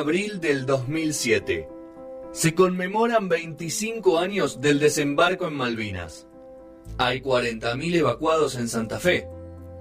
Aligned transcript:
abril 0.00 0.40
del 0.40 0.66
2007. 0.66 1.68
Se 2.32 2.54
conmemoran 2.54 3.28
25 3.28 4.18
años 4.18 4.60
del 4.60 4.78
desembarco 4.78 5.46
en 5.46 5.54
Malvinas. 5.54 6.26
Hay 6.98 7.20
40.000 7.20 7.96
evacuados 7.96 8.56
en 8.56 8.68
Santa 8.68 8.98
Fe. 8.98 9.28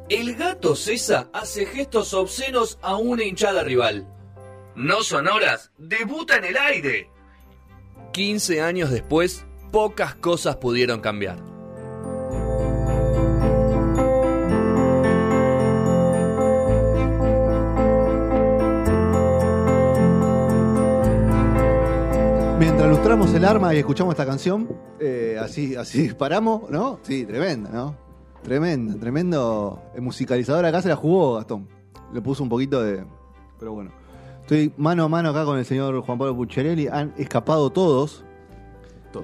El 0.10 0.36
gato 0.36 0.76
César 0.76 1.30
hace 1.34 1.66
gestos 1.66 2.14
obscenos 2.14 2.80
a 2.82 2.98
una 2.98 3.24
hinchada 3.24 3.64
rival. 3.64 4.08
No 4.76 5.04
sonoras, 5.04 5.72
debuta 5.78 6.36
en 6.36 6.46
el 6.46 6.58
aire. 6.58 7.10
15 8.12 8.62
años 8.62 8.92
después, 8.92 9.46
pocas 9.72 10.16
cosas 10.16 10.58
pudieron 10.58 11.00
cambiar. 11.00 11.49
Lustramos 23.10 23.34
el 23.34 23.46
arma 23.46 23.74
y 23.74 23.80
escuchamos 23.80 24.14
esta 24.14 24.24
canción, 24.28 24.70
eh, 25.00 25.36
así, 25.42 25.76
así 25.76 26.00
disparamos, 26.04 26.70
¿no? 26.70 27.00
Sí, 27.02 27.26
tremenda, 27.26 27.72
¿no? 27.72 27.96
Tremenda, 28.44 29.00
tremendo. 29.00 29.82
El 29.96 30.04
musicalizador 30.04 30.64
acá 30.64 30.84
se 30.84 30.90
la 30.90 30.96
jugó 30.96 31.34
Gastón. 31.34 31.68
Le 32.14 32.22
puso 32.22 32.44
un 32.44 32.50
poquito 32.50 32.84
de. 32.84 33.04
Pero 33.58 33.74
bueno. 33.74 33.90
Estoy 34.42 34.72
mano 34.78 35.06
a 35.06 35.10
mano 35.10 35.30
acá 35.30 35.44
con 35.44 35.58
el 35.58 35.66
señor 35.66 36.00
Juan 36.02 36.20
Pablo 36.20 36.36
Pucciarelli. 36.36 36.86
Han 36.86 37.16
escapado 37.18 37.72
todos. 37.72 38.24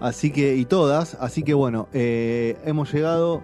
Así 0.01 0.31
que, 0.31 0.55
y 0.55 0.65
todas. 0.65 1.15
Así 1.19 1.43
que 1.43 1.53
bueno, 1.53 1.87
eh, 1.93 2.57
hemos 2.65 2.91
llegado. 2.91 3.43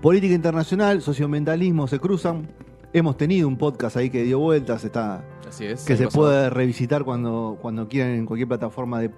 Política 0.00 0.32
internacional, 0.32 1.02
socioambientalismo 1.02 1.88
se 1.88 1.98
cruzan. 1.98 2.48
Hemos 2.92 3.16
tenido 3.16 3.48
un 3.48 3.58
podcast 3.58 3.96
ahí 3.96 4.10
que 4.10 4.22
dio 4.22 4.38
vueltas, 4.38 4.84
está 4.84 5.24
Así 5.48 5.66
es. 5.66 5.84
que 5.84 5.96
se 5.96 6.04
pasado. 6.04 6.22
puede 6.22 6.50
revisitar 6.50 7.02
cuando, 7.02 7.58
cuando 7.60 7.88
quieran 7.88 8.12
en 8.12 8.26
cualquier 8.26 8.46
plataforma 8.46 9.00
de, 9.00 9.10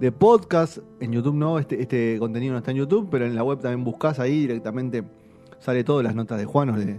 de 0.00 0.12
podcast. 0.12 0.78
En 1.00 1.12
YouTube 1.12 1.34
no, 1.34 1.58
este, 1.58 1.80
este 1.80 2.16
contenido 2.18 2.52
no 2.52 2.58
está 2.58 2.70
en 2.70 2.78
YouTube, 2.78 3.08
pero 3.10 3.26
en 3.26 3.34
la 3.34 3.42
web 3.44 3.60
también 3.60 3.84
buscas 3.84 4.18
ahí 4.18 4.40
directamente, 4.40 5.04
sale 5.58 5.84
todas 5.84 6.04
las 6.04 6.14
notas 6.14 6.38
de 6.38 6.44
Juan 6.44 6.70
o 6.70 6.78
de, 6.78 6.96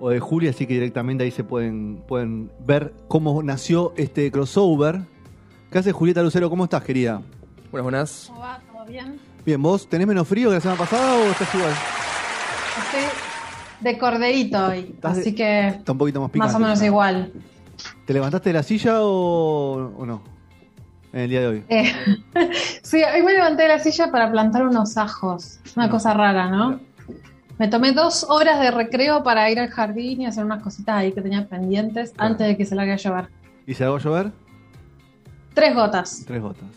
o 0.00 0.10
de 0.10 0.20
Julia, 0.20 0.50
así 0.50 0.66
que 0.66 0.74
directamente 0.74 1.24
ahí 1.24 1.30
se 1.30 1.44
pueden, 1.44 2.02
pueden 2.06 2.50
ver 2.66 2.92
cómo 3.08 3.42
nació 3.42 3.92
este 3.96 4.30
crossover. 4.30 5.00
¿Qué 5.70 5.78
hace 5.78 5.92
Julieta 5.92 6.22
Lucero? 6.22 6.48
¿Cómo 6.48 6.64
estás, 6.64 6.82
querida? 6.84 7.22
Buenas, 7.72 7.82
buenas. 7.84 8.24
¿Cómo 8.28 8.40
va? 8.40 8.60
¿Todo 8.72 8.86
bien? 8.86 9.18
Bien, 9.44 9.60
¿vos 9.62 9.88
tenés 9.88 10.06
menos 10.06 10.26
frío 10.28 10.48
que 10.48 10.54
la 10.56 10.60
semana 10.60 10.78
pasada 10.78 11.14
o 11.16 11.24
estás 11.30 11.54
igual? 11.54 11.72
Estoy 12.84 13.02
de 13.80 13.98
corderito 13.98 14.66
hoy, 14.66 14.78
Estás 14.94 15.14
de- 15.16 15.20
así 15.22 15.34
que 15.34 15.68
Está 15.68 15.92
un 15.92 15.98
poquito 15.98 16.20
más 16.20 16.30
picante. 16.30 16.52
más 16.52 16.56
o 16.56 16.64
menos 16.64 16.82
igual. 16.82 17.32
¿Te 18.06 18.12
levantaste 18.14 18.48
de 18.50 18.54
la 18.54 18.62
silla 18.62 19.02
o, 19.02 19.92
o 19.98 20.06
no? 20.06 20.22
En 21.16 21.22
el 21.22 21.30
día 21.30 21.40
de 21.40 21.46
hoy. 21.46 21.64
Eh, 21.70 21.92
sí, 22.82 23.00
hoy 23.02 23.22
me 23.22 23.32
levanté 23.32 23.62
de 23.62 23.68
la 23.70 23.78
silla 23.78 24.10
para 24.12 24.30
plantar 24.30 24.66
unos 24.66 24.98
ajos. 24.98 25.60
Una 25.74 25.86
Mm. 25.86 25.90
cosa 25.90 26.12
rara, 26.12 26.50
¿no? 26.50 26.78
Me 27.58 27.68
tomé 27.68 27.92
dos 27.92 28.26
horas 28.28 28.60
de 28.60 28.70
recreo 28.70 29.22
para 29.22 29.50
ir 29.50 29.58
al 29.58 29.70
jardín 29.70 30.20
y 30.20 30.26
hacer 30.26 30.44
unas 30.44 30.62
cositas 30.62 30.94
ahí 30.94 31.12
que 31.12 31.22
tenía 31.22 31.48
pendientes 31.48 32.10
Claro. 32.10 32.32
antes 32.32 32.46
de 32.48 32.56
que 32.58 32.66
se 32.66 32.74
largue 32.74 32.92
a 32.92 32.96
llover. 32.96 33.30
¿Y 33.66 33.72
se 33.72 33.86
va 33.86 33.96
a 33.96 33.98
llover? 33.98 34.30
Tres 35.54 35.74
gotas. 35.74 36.22
Tres 36.26 36.42
gotas. 36.42 36.68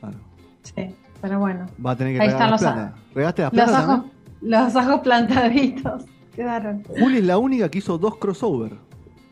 Claro. 0.00 0.18
Sí, 0.62 0.94
pero 1.22 1.38
bueno. 1.38 1.64
Va 1.84 1.92
a 1.92 1.96
tener 1.96 2.16
que 2.16 2.20
Ahí 2.20 2.28
regar 2.28 2.42
están 2.42 2.50
las 2.50 2.60
los 2.62 2.70
plantas. 2.74 3.00
¿Regaste 3.14 3.42
las 3.44 3.52
Los 3.54 3.64
plantas 3.64 3.82
ajos, 3.82 3.94
también? 3.96 4.50
los 4.60 4.76
ajos 4.76 5.00
plantaditos 5.00 6.02
quedaron. 6.36 6.84
Juli 6.84 7.16
es 7.16 7.24
la 7.24 7.38
única 7.38 7.70
que 7.70 7.78
hizo 7.78 7.96
dos 7.96 8.18
crossover. 8.18 8.72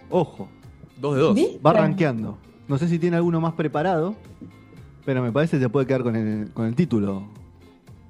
Ojo, 0.08 0.48
Dos 0.96 1.16
de 1.16 1.20
dos. 1.20 1.34
¿Viste? 1.34 1.58
va 1.58 1.74
rankeando. 1.74 2.38
No 2.68 2.78
sé 2.78 2.88
si 2.88 2.98
tiene 2.98 3.16
alguno 3.16 3.40
más 3.40 3.52
preparado, 3.54 4.14
pero 5.04 5.22
me 5.22 5.30
parece 5.32 5.56
que 5.58 5.62
se 5.64 5.68
puede 5.68 5.86
quedar 5.86 6.02
con 6.02 6.16
el, 6.16 6.50
con 6.52 6.66
el 6.66 6.74
título. 6.74 7.22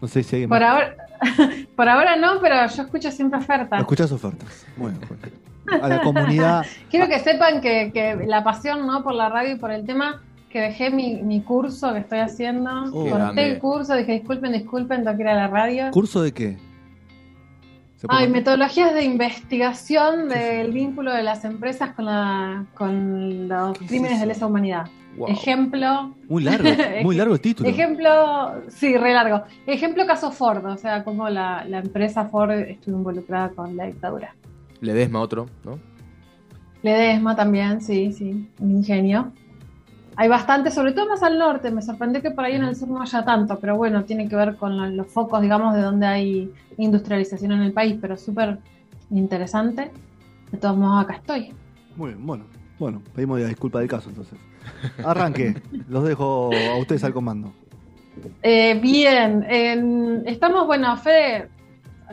No 0.00 0.08
sé 0.08 0.22
si 0.22 0.36
alguien 0.36 0.48
Por 0.48 0.60
más. 0.60 0.70
ahora, 0.70 0.96
por 1.76 1.88
ahora 1.88 2.16
no, 2.16 2.40
pero 2.40 2.54
yo 2.66 2.82
escucho 2.82 3.10
siempre 3.10 3.38
ofertas. 3.40 3.80
Escuchás 3.80 4.12
ofertas. 4.12 4.66
Bueno, 4.76 4.98
Juli. 5.08 5.80
a 5.82 5.88
la 5.88 6.00
comunidad. 6.02 6.64
Quiero 6.90 7.08
que 7.08 7.18
sepan 7.20 7.60
que, 7.60 7.90
que 7.92 8.24
la 8.26 8.44
pasión 8.44 8.86
¿no? 8.86 9.02
por 9.02 9.14
la 9.14 9.28
radio 9.28 9.54
y 9.54 9.58
por 9.58 9.70
el 9.72 9.84
tema, 9.86 10.22
que 10.50 10.60
dejé 10.60 10.90
mi, 10.90 11.22
mi 11.22 11.40
curso 11.42 11.92
que 11.92 12.00
estoy 12.00 12.20
haciendo, 12.20 12.70
Oh. 12.84 12.90
Corté 12.92 13.10
grande. 13.10 13.50
el 13.52 13.58
curso, 13.58 13.94
dije 13.96 14.12
disculpen, 14.12 14.52
disculpen, 14.52 15.02
tengo 15.04 15.16
que 15.16 15.22
ir 15.22 15.28
a 15.28 15.34
la 15.34 15.48
radio. 15.48 15.90
¿Curso 15.90 16.22
de 16.22 16.32
qué? 16.32 16.58
¿Se 18.04 18.08
puede 18.08 18.20
Ay, 18.20 18.26
contar? 18.26 18.38
metodologías 18.38 18.92
de 18.92 19.02
investigación 19.02 20.28
del 20.28 20.72
vínculo 20.72 21.10
de 21.10 21.22
las 21.22 21.42
empresas 21.46 21.94
con, 21.94 22.04
la, 22.04 22.66
con 22.74 23.48
los 23.48 23.78
¿Qué 23.78 23.84
es 23.84 23.90
crímenes 23.90 24.20
de 24.20 24.26
lesa 24.26 24.44
humanidad. 24.44 24.88
Wow. 25.16 25.28
Ejemplo, 25.28 26.14
Muy 26.28 26.42
largo, 26.42 26.68
muy 27.02 27.16
largo 27.16 27.32
el 27.32 27.40
título. 27.40 27.66
ejemplo, 27.66 28.60
sí, 28.68 28.94
re 28.98 29.14
largo. 29.14 29.44
Ejemplo 29.66 30.04
caso 30.06 30.30
Ford, 30.32 30.66
o 30.66 30.76
sea, 30.76 31.02
cómo 31.02 31.30
la, 31.30 31.64
la 31.64 31.78
empresa 31.78 32.26
Ford 32.26 32.50
estuvo 32.50 32.98
involucrada 32.98 33.48
con 33.48 33.74
la 33.74 33.86
dictadura. 33.86 34.34
Ledesma 34.82 35.20
otro, 35.20 35.46
¿no? 35.64 35.78
Ledesma 36.82 37.34
también, 37.34 37.80
sí, 37.80 38.12
sí, 38.12 38.50
un 38.58 38.70
ingenio. 38.70 39.32
Hay 40.16 40.28
bastante, 40.28 40.70
sobre 40.70 40.92
todo 40.92 41.08
más 41.08 41.22
al 41.22 41.38
norte, 41.38 41.70
me 41.70 41.82
sorprendió 41.82 42.22
que 42.22 42.30
por 42.30 42.44
ahí 42.44 42.54
en 42.54 42.64
el 42.64 42.76
sur 42.76 42.88
no 42.88 43.02
haya 43.02 43.24
tanto, 43.24 43.58
pero 43.58 43.76
bueno, 43.76 44.04
tiene 44.04 44.28
que 44.28 44.36
ver 44.36 44.56
con 44.56 44.76
lo- 44.76 44.86
los 44.86 45.08
focos, 45.08 45.42
digamos, 45.42 45.74
de 45.74 45.82
donde 45.82 46.06
hay 46.06 46.52
industrialización 46.78 47.52
en 47.52 47.62
el 47.62 47.72
país, 47.72 47.96
pero 48.00 48.16
súper 48.16 48.58
interesante. 49.10 49.90
De 50.52 50.58
todos 50.58 50.76
modos, 50.76 51.02
acá 51.04 51.14
estoy. 51.14 51.52
Muy 51.96 52.10
bien, 52.10 52.24
bueno. 52.26 52.44
Bueno, 52.78 53.00
pedimos 53.14 53.40
la 53.40 53.46
disculpa 53.48 53.78
del 53.80 53.88
caso 53.88 54.08
entonces. 54.10 54.38
Arranque, 55.02 55.54
los 55.88 56.04
dejo 56.04 56.70
a 56.70 56.76
ustedes 56.76 57.02
al 57.04 57.12
comando. 57.12 57.52
Eh, 58.42 58.78
bien, 58.80 59.44
en- 59.48 60.22
estamos, 60.26 60.66
bueno, 60.66 60.96
Fede, 60.96 61.48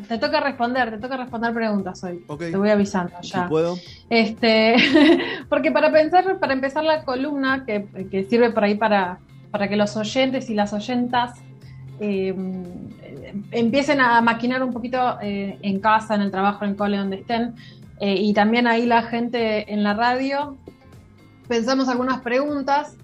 te 0.08 0.18
toca 0.18 0.40
responder, 0.40 0.92
te 0.92 0.98
toca 0.98 1.18
responder 1.18 1.54
preguntas 1.54 2.04
hoy. 2.04 2.24
Te 2.38 2.56
voy 2.56 2.70
avisando 2.70 3.12
Si 3.22 3.32
ya. 3.32 3.48
puedo. 3.48 3.78
Este, 4.10 4.76
porque 5.50 5.72
para 5.72 5.92
pensar, 5.92 6.40
para 6.40 6.54
empezar 6.54 6.84
la 6.84 7.04
columna, 7.04 7.66
que, 7.66 7.86
que 8.10 8.24
sirve 8.24 8.52
por 8.52 8.64
ahí 8.64 8.76
para, 8.76 9.20
para 9.52 9.68
que 9.68 9.76
los 9.76 9.96
oyentes 9.98 10.50
y 10.50 10.54
las 10.54 10.74
oyentas 10.74 11.34
eh, 12.00 12.34
empiecen 13.52 14.02
a 14.02 14.22
maquinar 14.22 14.64
un 14.64 14.74
poquito 14.74 15.18
eh, 15.22 15.60
en 15.62 15.80
casa, 15.80 16.16
en 16.16 16.22
el 16.22 16.32
trabajo, 16.32 16.64
en 16.64 16.72
el 16.72 16.76
cole, 16.78 16.98
donde 16.98 17.18
estén, 17.18 17.54
eh, 18.00 18.16
y 18.16 18.34
también 18.34 18.66
ahí 18.66 18.86
la 18.86 19.04
gente 19.04 19.72
en 19.72 19.84
la 19.84 19.94
radio, 19.94 20.58
pensamos 21.48 21.88
algunas 21.90 22.22
preguntas. 22.22 22.98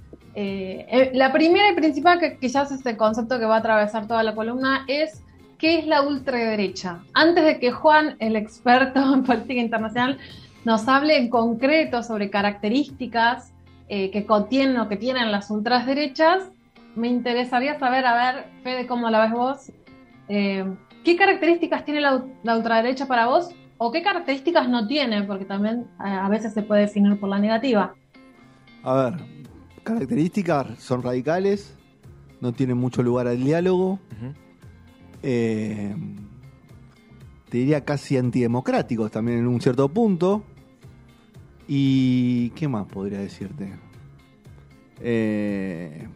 La 1.13 1.33
primera 1.33 1.71
y 1.71 1.75
principal, 1.75 2.19
que 2.19 2.37
quizás 2.37 2.71
es 2.71 2.85
el 2.85 2.95
concepto 2.95 3.39
que 3.39 3.45
va 3.45 3.55
a 3.55 3.59
atravesar 3.59 4.07
toda 4.07 4.21
la 4.21 4.35
columna, 4.35 4.85
es 4.87 5.23
¿qué 5.57 5.79
es 5.79 5.87
la 5.87 6.01
ultraderecha? 6.01 7.03
Antes 7.13 7.45
de 7.45 7.59
que 7.59 7.71
Juan, 7.71 8.15
el 8.19 8.35
experto 8.35 9.13
en 9.13 9.23
política 9.25 9.59
internacional, 9.61 10.17
nos 10.65 10.87
hable 10.87 11.17
en 11.17 11.29
concreto 11.29 12.03
sobre 12.03 12.29
características 12.29 13.53
eh, 13.89 14.11
que 14.11 14.25
contienen 14.25 14.77
o 14.77 14.89
que 14.89 14.97
tienen 14.97 15.31
las 15.31 15.49
ultraderechas, 15.49 16.51
me 16.95 17.07
interesaría 17.07 17.79
saber, 17.79 18.05
a 18.05 18.33
ver, 18.33 18.45
Fede, 18.63 18.87
¿cómo 18.87 19.09
la 19.09 19.21
ves 19.21 19.31
vos? 19.31 19.71
Eh, 20.27 20.65
¿Qué 21.03 21.15
características 21.15 21.85
tiene 21.85 22.01
la, 22.01 22.25
la 22.43 22.57
ultraderecha 22.57 23.07
para 23.07 23.27
vos? 23.27 23.49
¿O 23.77 23.91
qué 23.91 24.01
características 24.01 24.67
no 24.67 24.87
tiene? 24.87 25.23
Porque 25.23 25.45
también 25.45 25.87
eh, 26.03 26.09
a 26.09 26.27
veces 26.27 26.53
se 26.53 26.63
puede 26.63 26.81
definir 26.81 27.19
por 27.19 27.29
la 27.29 27.39
negativa. 27.39 27.93
A 28.83 28.93
ver, 28.93 29.13
características 29.83 30.79
son 30.79 31.03
radicales, 31.03 31.77
no 32.41 32.51
tienen 32.51 32.77
mucho 32.77 33.03
lugar 33.03 33.27
al 33.27 33.43
diálogo. 33.43 33.99
Eh, 35.23 35.95
te 37.49 37.57
diría 37.57 37.83
casi 37.85 38.17
antidemocráticos 38.17 39.11
también 39.11 39.39
en 39.39 39.47
un 39.47 39.61
cierto 39.61 39.87
punto. 39.89 40.43
¿Y 41.67 42.49
qué 42.51 42.67
más 42.67 42.85
podría 42.87 43.19
decirte? 43.19 43.73
Eh, 45.01 46.07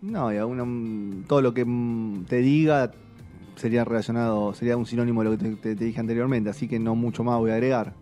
no, 0.00 0.32
y 0.32 0.36
alguna- 0.36 1.24
todo 1.26 1.40
lo 1.42 1.54
que 1.54 1.64
te 2.28 2.36
diga 2.38 2.90
sería 3.56 3.84
relacionado, 3.84 4.54
sería 4.54 4.76
un 4.76 4.86
sinónimo 4.86 5.22
de 5.22 5.30
lo 5.30 5.36
que 5.38 5.44
te, 5.44 5.56
te- 5.56 5.76
te 5.76 5.84
dije 5.84 6.00
anteriormente, 6.00 6.50
así 6.50 6.66
que 6.68 6.78
no 6.78 6.94
mucho 6.94 7.22
más 7.22 7.38
voy 7.38 7.50
a 7.50 7.54
agregar. 7.54 7.94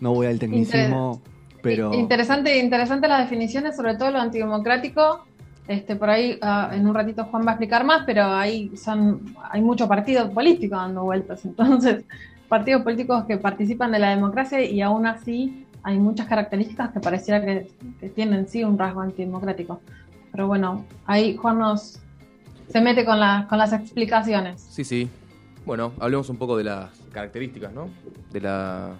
No 0.00 0.14
voy 0.14 0.26
al 0.26 0.38
tecnicismo, 0.38 1.20
pero... 1.62 1.92
Interesante, 1.94 2.58
interesante 2.58 3.08
las 3.08 3.28
definiciones, 3.28 3.74
sobre 3.76 3.96
todo 3.96 4.10
lo 4.10 4.18
antidemocrático. 4.18 5.24
Este, 5.68 5.96
por 5.96 6.10
ahí 6.10 6.38
ah, 6.42 6.70
en 6.72 6.86
un 6.86 6.94
ratito 6.94 7.24
Juan 7.24 7.44
va 7.44 7.50
a 7.50 7.54
explicar 7.54 7.84
más, 7.84 8.04
pero 8.06 8.24
ahí 8.24 8.76
son, 8.76 9.34
hay 9.50 9.60
muchos 9.62 9.88
partidos 9.88 10.30
políticos 10.30 10.78
dando 10.78 11.02
vueltas. 11.02 11.44
Entonces, 11.44 12.04
partidos 12.48 12.82
políticos 12.82 13.24
que 13.24 13.36
participan 13.36 13.92
de 13.92 13.98
la 13.98 14.10
democracia 14.10 14.62
y 14.64 14.80
aún 14.80 15.06
así 15.06 15.66
hay 15.82 15.98
muchas 15.98 16.26
características 16.26 16.90
que 16.92 17.00
pareciera 17.00 17.40
que, 17.44 17.68
tienen 18.14 18.48
sí 18.48 18.64
un 18.64 18.78
rasgo 18.78 19.00
antidemocrático. 19.00 19.80
Pero 20.32 20.46
bueno, 20.48 20.84
ahí 21.06 21.36
Juan 21.36 21.58
nos 21.58 22.00
se 22.68 22.80
mete 22.80 23.04
con, 23.04 23.20
la- 23.20 23.46
con 23.48 23.58
las 23.58 23.72
explicaciones. 23.72 24.60
Sí, 24.60 24.84
sí. 24.84 25.08
Bueno, 25.64 25.92
hablemos 26.00 26.28
un 26.28 26.36
poco 26.36 26.56
de 26.56 26.64
las 26.64 26.90
características, 27.12 27.72
¿no? 27.72 27.88
De 28.32 28.40
la 28.40 28.96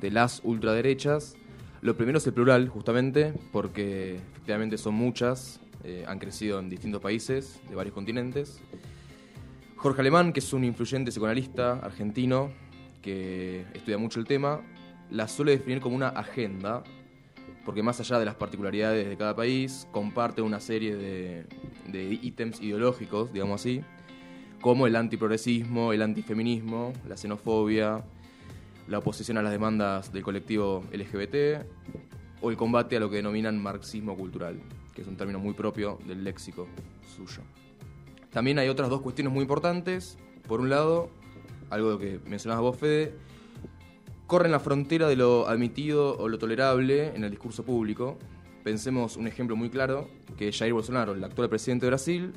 de 0.00 0.10
las 0.10 0.40
ultraderechas. 0.44 1.36
Lo 1.82 1.96
primero 1.96 2.18
es 2.18 2.26
el 2.26 2.32
plural, 2.32 2.68
justamente, 2.68 3.32
porque 3.52 4.16
efectivamente 4.32 4.78
son 4.78 4.94
muchas, 4.94 5.60
eh, 5.84 6.04
han 6.06 6.18
crecido 6.18 6.58
en 6.58 6.68
distintos 6.68 7.00
países, 7.00 7.60
de 7.68 7.74
varios 7.74 7.94
continentes. 7.94 8.60
Jorge 9.76 10.00
Alemán, 10.00 10.32
que 10.32 10.40
es 10.40 10.52
un 10.52 10.64
influyente 10.64 11.10
psicoanalista 11.10 11.72
argentino 11.72 12.50
que 13.02 13.64
estudia 13.74 13.98
mucho 13.98 14.20
el 14.20 14.26
tema, 14.26 14.60
la 15.10 15.26
suele 15.26 15.52
definir 15.52 15.80
como 15.80 15.96
una 15.96 16.08
agenda, 16.08 16.84
porque 17.64 17.82
más 17.82 17.98
allá 18.00 18.18
de 18.18 18.24
las 18.24 18.34
particularidades 18.34 19.08
de 19.08 19.16
cada 19.16 19.34
país, 19.34 19.88
comparte 19.90 20.42
una 20.42 20.60
serie 20.60 20.96
de, 20.96 21.46
de 21.86 22.18
ítems 22.22 22.60
ideológicos, 22.60 23.32
digamos 23.32 23.60
así, 23.60 23.82
como 24.60 24.86
el 24.86 24.96
antiprogresismo, 24.96 25.92
el 25.92 26.02
antifeminismo, 26.02 26.92
la 27.08 27.16
xenofobia, 27.16 28.04
la 28.86 28.98
oposición 28.98 29.38
a 29.38 29.42
las 29.42 29.52
demandas 29.52 30.12
del 30.12 30.22
colectivo 30.22 30.84
LGBT 30.92 31.64
o 32.42 32.50
el 32.50 32.56
combate 32.56 32.96
a 32.96 33.00
lo 33.00 33.08
que 33.08 33.16
denominan 33.16 33.62
marxismo 33.62 34.16
cultural, 34.16 34.60
que 35.00 35.04
es 35.04 35.08
un 35.08 35.16
término 35.16 35.38
muy 35.38 35.54
propio 35.54 35.98
del 36.06 36.22
léxico 36.22 36.68
suyo. 37.16 37.40
También 38.30 38.58
hay 38.58 38.68
otras 38.68 38.90
dos 38.90 39.00
cuestiones 39.00 39.32
muy 39.32 39.40
importantes. 39.40 40.18
Por 40.46 40.60
un 40.60 40.68
lado, 40.68 41.08
algo 41.70 41.98
que 41.98 42.20
mencionabas 42.26 42.60
vos, 42.60 42.76
Fede, 42.76 43.14
corren 44.26 44.52
la 44.52 44.60
frontera 44.60 45.08
de 45.08 45.16
lo 45.16 45.48
admitido 45.48 46.18
o 46.18 46.28
lo 46.28 46.36
tolerable 46.36 47.16
en 47.16 47.24
el 47.24 47.30
discurso 47.30 47.64
público. 47.64 48.18
Pensemos 48.62 49.16
un 49.16 49.26
ejemplo 49.26 49.56
muy 49.56 49.70
claro, 49.70 50.06
que 50.36 50.52
Jair 50.52 50.74
Bolsonaro, 50.74 51.14
el 51.14 51.24
actual 51.24 51.48
presidente 51.48 51.86
de 51.86 51.90
Brasil, 51.92 52.34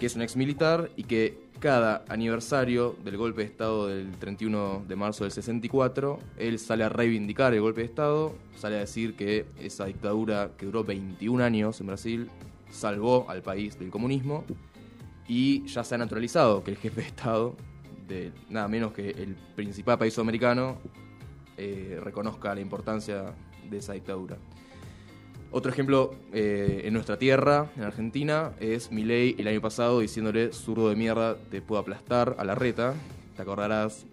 que 0.00 0.06
es 0.06 0.16
un 0.16 0.22
ex 0.22 0.34
militar 0.34 0.90
y 0.96 1.04
que 1.04 1.38
cada 1.62 2.04
aniversario 2.08 2.96
del 3.04 3.16
golpe 3.16 3.42
de 3.42 3.46
Estado 3.46 3.86
del 3.86 4.10
31 4.18 4.84
de 4.88 4.96
marzo 4.96 5.22
del 5.22 5.30
64, 5.30 6.18
él 6.36 6.58
sale 6.58 6.82
a 6.82 6.88
reivindicar 6.88 7.54
el 7.54 7.60
golpe 7.60 7.82
de 7.82 7.86
Estado, 7.86 8.34
sale 8.56 8.76
a 8.76 8.80
decir 8.80 9.14
que 9.14 9.46
esa 9.60 9.84
dictadura 9.84 10.50
que 10.58 10.66
duró 10.66 10.82
21 10.82 11.44
años 11.44 11.80
en 11.80 11.86
Brasil 11.86 12.30
salvó 12.68 13.26
al 13.30 13.42
país 13.42 13.78
del 13.78 13.90
comunismo 13.90 14.44
y 15.28 15.64
ya 15.66 15.84
se 15.84 15.94
ha 15.94 15.98
naturalizado 15.98 16.64
que 16.64 16.72
el 16.72 16.78
jefe 16.78 17.00
de 17.00 17.06
Estado 17.06 17.54
nada 18.50 18.66
menos 18.66 18.92
que 18.92 19.10
el 19.10 19.36
principal 19.54 19.98
país 19.98 20.14
sudamericano 20.14 20.78
eh, 21.56 21.98
reconozca 22.02 22.54
la 22.54 22.60
importancia 22.60 23.34
de 23.70 23.78
esa 23.78 23.92
dictadura. 23.92 24.36
Otro 25.54 25.70
ejemplo 25.70 26.14
eh, 26.32 26.82
en 26.84 26.94
nuestra 26.94 27.18
tierra, 27.18 27.70
en 27.76 27.82
Argentina, 27.82 28.52
es 28.58 28.90
Milei 28.90 29.36
el 29.38 29.46
año 29.48 29.60
pasado 29.60 30.00
diciéndole 30.00 30.50
zurdo 30.50 30.88
de 30.88 30.96
mierda, 30.96 31.36
te 31.36 31.60
puedo 31.60 31.78
aplastar 31.78 32.36
a 32.38 32.44
la 32.44 32.54
reta. 32.54 32.94
Te 33.36 33.42
acordarás, 33.42 34.06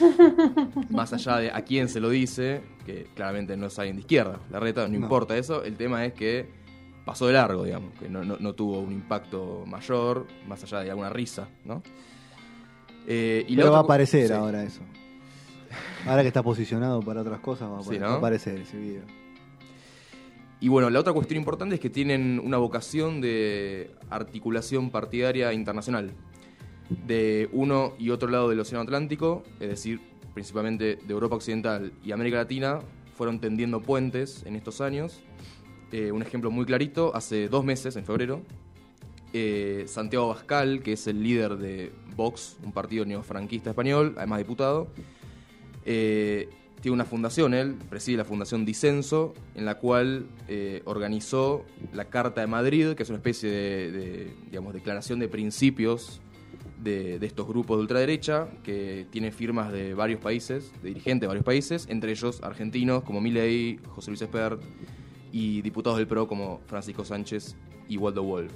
más 0.90 1.12
allá 1.12 1.36
de 1.38 1.50
a 1.50 1.62
quién 1.62 1.90
se 1.90 2.00
lo 2.00 2.08
dice, 2.08 2.62
que 2.86 3.06
claramente 3.14 3.56
no 3.56 3.66
es 3.66 3.78
alguien 3.78 3.96
de 3.96 4.00
izquierda, 4.00 4.40
la 4.50 4.60
reta, 4.60 4.86
no, 4.88 4.94
importa 4.94 5.36
eso, 5.36 5.62
el 5.62 5.76
tema 5.76 6.04
es 6.04 6.12
que 6.12 6.48
pasó 7.04 7.26
de 7.26 7.32
largo, 7.34 7.64
digamos, 7.64 7.94
que 7.98 8.08
no, 8.08 8.24
no, 8.24 8.52
tuvo 8.54 8.80
un 8.80 8.92
impacto 8.92 9.64
mayor, 9.66 10.26
más 10.46 10.62
allá 10.64 10.80
de 10.80 10.90
alguna 10.90 11.08
risa, 11.08 11.48
¿no? 11.64 11.82
Eh, 13.06 13.44
y 13.48 13.56
Pero 13.56 13.72
va 13.72 13.78
a 13.78 13.82
aparecer 13.82 14.32
ahora 14.32 14.64
eso. 14.64 14.82
Ahora 16.06 16.22
que 16.22 16.28
está 16.28 16.42
posicionado 16.42 17.00
para 17.00 17.22
otras 17.22 17.40
cosas, 17.40 17.68
va 17.70 18.06
a 18.06 18.16
aparecer 18.16 18.58
ese 18.60 18.76
video. 18.76 19.25
Y 20.60 20.68
bueno, 20.68 20.88
la 20.88 21.00
otra 21.00 21.12
cuestión 21.12 21.38
importante 21.38 21.74
es 21.74 21.80
que 21.80 21.90
tienen 21.90 22.40
una 22.42 22.56
vocación 22.56 23.20
de 23.20 23.90
articulación 24.08 24.90
partidaria 24.90 25.52
internacional. 25.52 26.12
De 26.88 27.48
uno 27.52 27.94
y 27.98 28.10
otro 28.10 28.28
lado 28.28 28.48
del 28.48 28.60
Océano 28.60 28.82
Atlántico, 28.82 29.42
es 29.60 29.68
decir, 29.68 30.00
principalmente 30.32 30.96
de 30.96 31.12
Europa 31.12 31.36
Occidental 31.36 31.92
y 32.04 32.12
América 32.12 32.38
Latina, 32.38 32.80
fueron 33.14 33.40
tendiendo 33.40 33.82
puentes 33.82 34.44
en 34.46 34.56
estos 34.56 34.80
años. 34.80 35.20
Eh, 35.92 36.10
un 36.10 36.22
ejemplo 36.22 36.50
muy 36.50 36.64
clarito, 36.64 37.14
hace 37.14 37.48
dos 37.48 37.64
meses, 37.64 37.96
en 37.96 38.04
febrero, 38.04 38.42
eh, 39.32 39.84
Santiago 39.86 40.28
Bascal, 40.28 40.82
que 40.82 40.92
es 40.92 41.06
el 41.06 41.22
líder 41.22 41.56
de 41.56 41.92
Vox, 42.16 42.56
un 42.64 42.72
partido 42.72 43.04
neofranquista 43.04 43.70
español, 43.70 44.14
además 44.16 44.38
diputado, 44.38 44.88
eh, 45.84 46.48
tiene 46.86 46.94
una 46.94 47.04
fundación, 47.04 47.52
él 47.52 47.74
preside 47.90 48.18
la 48.18 48.24
Fundación 48.24 48.64
Disenso, 48.64 49.34
en 49.56 49.64
la 49.64 49.74
cual 49.74 50.28
eh, 50.46 50.82
organizó 50.84 51.64
la 51.92 52.04
Carta 52.04 52.42
de 52.42 52.46
Madrid, 52.46 52.94
que 52.94 53.02
es 53.02 53.08
una 53.08 53.16
especie 53.16 53.50
de, 53.50 54.32
digamos, 54.44 54.72
declaración 54.72 55.18
de 55.18 55.26
principios 55.26 56.20
de, 56.80 57.16
estos 57.22 57.48
grupos 57.48 57.78
de 57.78 57.80
ultraderecha, 57.80 58.46
que 58.62 59.04
tiene 59.10 59.32
firmas 59.32 59.72
de 59.72 59.94
varios 59.94 60.20
países, 60.20 60.70
de 60.80 60.90
dirigentes 60.90 61.22
de 61.22 61.26
varios 61.26 61.44
países, 61.44 61.88
entre 61.90 62.12
ellos 62.12 62.40
argentinos 62.44 63.02
como 63.02 63.20
Milei, 63.20 63.80
José 63.88 64.12
Luis 64.12 64.22
Espert, 64.22 64.62
y 65.32 65.62
diputados 65.62 65.98
del 65.98 66.06
PRO 66.06 66.28
como 66.28 66.60
Francisco 66.68 67.04
Sánchez 67.04 67.56
y 67.88 67.96
Waldo 67.96 68.22
Wolf. 68.22 68.52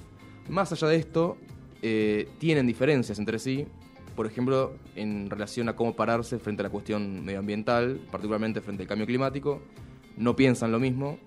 Más 0.48 0.70
allá 0.70 0.86
de 0.86 0.94
esto, 0.98 1.36
eh, 1.82 2.28
tienen 2.38 2.68
diferencias 2.68 3.18
entre 3.18 3.40
sí, 3.40 3.66
por 4.14 4.26
ejemplo, 4.26 4.74
en 4.96 5.30
relación 5.30 5.68
a 5.68 5.76
cómo 5.76 5.94
pararse 5.94 6.38
frente 6.38 6.62
a 6.62 6.64
la 6.64 6.70
cuestión 6.70 7.24
medioambiental, 7.24 8.00
particularmente 8.10 8.60
frente 8.60 8.82
al 8.82 8.88
cambio 8.88 9.06
climático, 9.06 9.62
no 10.16 10.36
piensan 10.36 10.72
lo 10.72 10.78
mismo. 10.78 11.18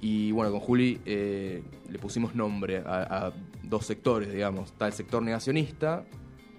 Y 0.00 0.30
bueno, 0.32 0.52
con 0.52 0.60
Juli 0.60 1.00
eh, 1.06 1.62
le 1.90 1.98
pusimos 1.98 2.34
nombre 2.34 2.82
a, 2.86 3.32
dos 3.62 3.84
sectores, 3.84 4.32
digamos. 4.32 4.70
Está 4.70 4.86
el 4.86 4.92
sector 4.92 5.22
negacionista 5.22 6.04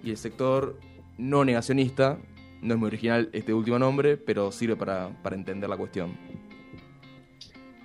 y 0.04 0.12
el 0.12 0.18
sector 0.18 0.78
no 1.18 1.46
negacionista. 1.46 2.18
No 2.62 2.74
es 2.74 2.80
muy 2.80 2.88
original 2.88 3.30
este 3.32 3.54
último 3.54 3.80
nombre, 3.80 4.18
pero 4.18 4.52
sirve 4.52 4.76
para, 4.76 5.12
entender 5.32 5.70
la 5.70 5.78
cuestión. 5.78 6.18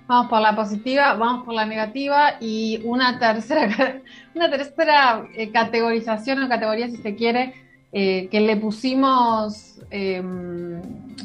Vamos 0.07 0.27
por 0.27 0.41
la 0.41 0.55
positiva, 0.55 1.15
vamos 1.15 1.45
por 1.45 1.55
la 1.55 1.65
negativa 1.65 2.33
y 2.39 2.81
una 2.83 3.17
tercera, 3.17 4.01
una 4.35 4.49
tercera 4.51 5.27
eh, 5.33 5.51
categorización 5.51 6.43
o 6.43 6.49
categoría, 6.49 6.89
si 6.89 6.97
se 6.97 7.15
quiere, 7.15 7.64
eh, 7.97 8.27
que 8.29 8.41
le 8.41 8.57
pusimos 8.57 9.79
em, 9.89 10.81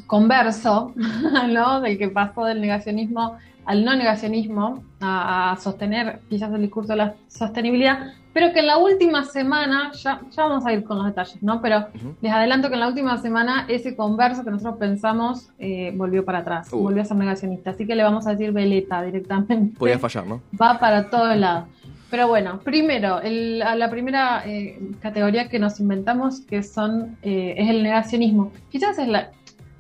converso, 0.07 0.93
¿no? 1.49 1.81
Del 1.81 1.99
que 1.99 2.09
pasó 2.09 2.45
del 2.45 2.61
negacionismo 2.61 3.39
al 3.67 3.85
no 3.85 3.97
negacionismo, 3.97 4.85
a, 5.01 5.57
sostener 5.61 6.21
quizás 6.29 6.53
el 6.53 6.63
discurso 6.63 6.93
de 6.93 6.99
la 6.99 7.15
sostenibilidad, 7.27 8.13
pero 8.33 8.53
que 8.53 8.61
en 8.61 8.69
la 8.69 8.79
última 8.79 9.25
semana, 9.25 9.91
ya, 9.93 10.21
ya 10.31 10.45
vamos 10.45 10.65
a 10.65 10.73
ir 10.73 10.85
con 10.85 10.99
los 10.99 11.07
detalles, 11.07 11.43
¿no? 11.43 11.61
Pero 11.61 11.87
les 12.21 12.33
adelanto 12.33 12.69
que 12.69 12.75
en 12.75 12.81
la 12.81 12.89
última 12.89 13.19
semana 13.19 13.67
ese 13.69 13.97
converso 13.97 14.45
que 14.45 14.53
nosotros 14.53 14.77
pensamos 14.79 15.51
eh, 15.59 15.93
volvió 15.97 16.25
para 16.25 16.39
atrás, 16.39 16.73
uh. 16.73 16.79
volvió 16.79 17.03
a 17.03 17.05
ser 17.05 17.17
negacionista, 17.17 17.71
así 17.71 17.85
que 17.87 17.97
le 17.97 18.05
vamos 18.05 18.29
a 18.29 18.31
decir 18.31 18.53
veleta 18.53 19.03
directamente. 19.03 19.77
Podía 19.77 19.99
fallar, 19.99 20.27
¿no? 20.27 20.41
Va 20.61 20.79
para 20.79 21.11
todos 21.11 21.37
lados. 21.37 21.65
Pero 22.11 22.27
bueno, 22.27 22.59
primero, 22.59 23.21
la 23.23 23.89
primera 23.89 24.43
eh, 24.45 24.81
categoría 25.01 25.49
que 25.49 25.61
nos 25.61 25.79
inventamos 25.79 26.41
que 26.41 26.65
son 26.65 27.17
eh, 27.23 27.55
es 27.57 27.71
el 27.71 27.85
negacionismo. 27.85 28.53
Quizás 28.69 28.99
es 28.99 29.07
la... 29.07 29.31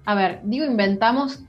A 0.05 0.15
ver, 0.15 0.41
digo 0.45 0.65
inventamos, 0.65 1.43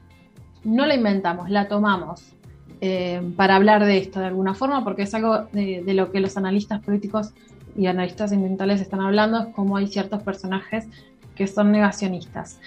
no 0.63 0.88
la 0.88 0.95
inventamos, 0.95 1.51
la 1.51 1.67
tomamos 1.67 2.33
eh, 2.81 3.21
para 3.35 3.55
hablar 3.55 3.85
de 3.85 4.00
esto 4.00 4.19
de 4.19 4.25
alguna 4.25 4.55
forma, 4.55 4.83
porque 4.83 5.03
es 5.03 5.13
algo 5.13 5.47
de, 5.51 5.83
lo 5.93 6.11
que 6.11 6.19
los 6.19 6.35
analistas 6.35 6.81
políticos 6.81 7.31
y 7.77 7.85
analistas 7.85 8.31
ambientales 8.33 8.81
están 8.81 9.01
hablando, 9.01 9.39
es 9.39 9.47
cómo 9.55 9.77
hay 9.77 9.88
ciertos 9.88 10.23
personajes 10.23 10.88
que 11.35 11.45
son 11.45 11.71
negacionistas. 11.71 12.59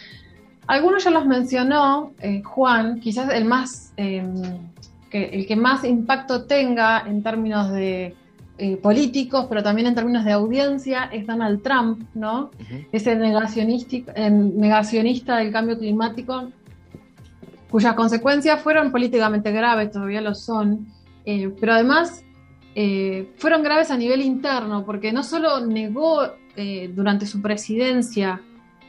Algunos 0.68 1.04
ya 1.04 1.11
los 1.11 1.26
mencionó 1.26 2.12
Juan, 2.44 3.00
quizás 3.00 3.28
el 3.30 3.44
más 3.44 3.92
el 5.14 5.47
que 5.47 5.56
más 5.56 5.85
impacto 5.85 6.44
tenga 6.44 7.04
en 7.06 7.23
términos 7.23 7.71
de 7.71 8.16
eh, 8.56 8.76
políticos, 8.76 9.47
pero 9.49 9.62
también 9.62 9.88
en 9.88 9.94
términos 9.94 10.25
de 10.25 10.33
audiencia, 10.33 11.04
es 11.12 11.26
Donald 11.26 11.62
Trump, 11.62 12.04
¿no? 12.14 12.50
Ese 12.92 13.16
negacionista 13.16 14.12
del 15.38 15.52
cambio 15.52 15.78
climático, 15.78 16.50
cuyas 17.71 17.94
consecuencias 17.94 18.61
fueron 18.61 18.92
políticamente 18.92 19.50
graves, 19.50 19.90
todavía 19.90 20.21
lo 20.21 20.37
son, 20.37 20.87
eh, 21.25 21.52
pero 21.61 21.75
además 21.75 22.25
eh, 22.76 23.28
fueron 23.38 23.64
graves 23.64 23.90
a 23.90 23.97
nivel 23.97 24.23
interno, 24.23 24.85
porque 24.85 25.12
no 25.12 25.23
solo 25.23 25.64
negó 25.64 26.23
durante 26.94 27.26
su 27.26 27.42
presidencia 27.42 28.40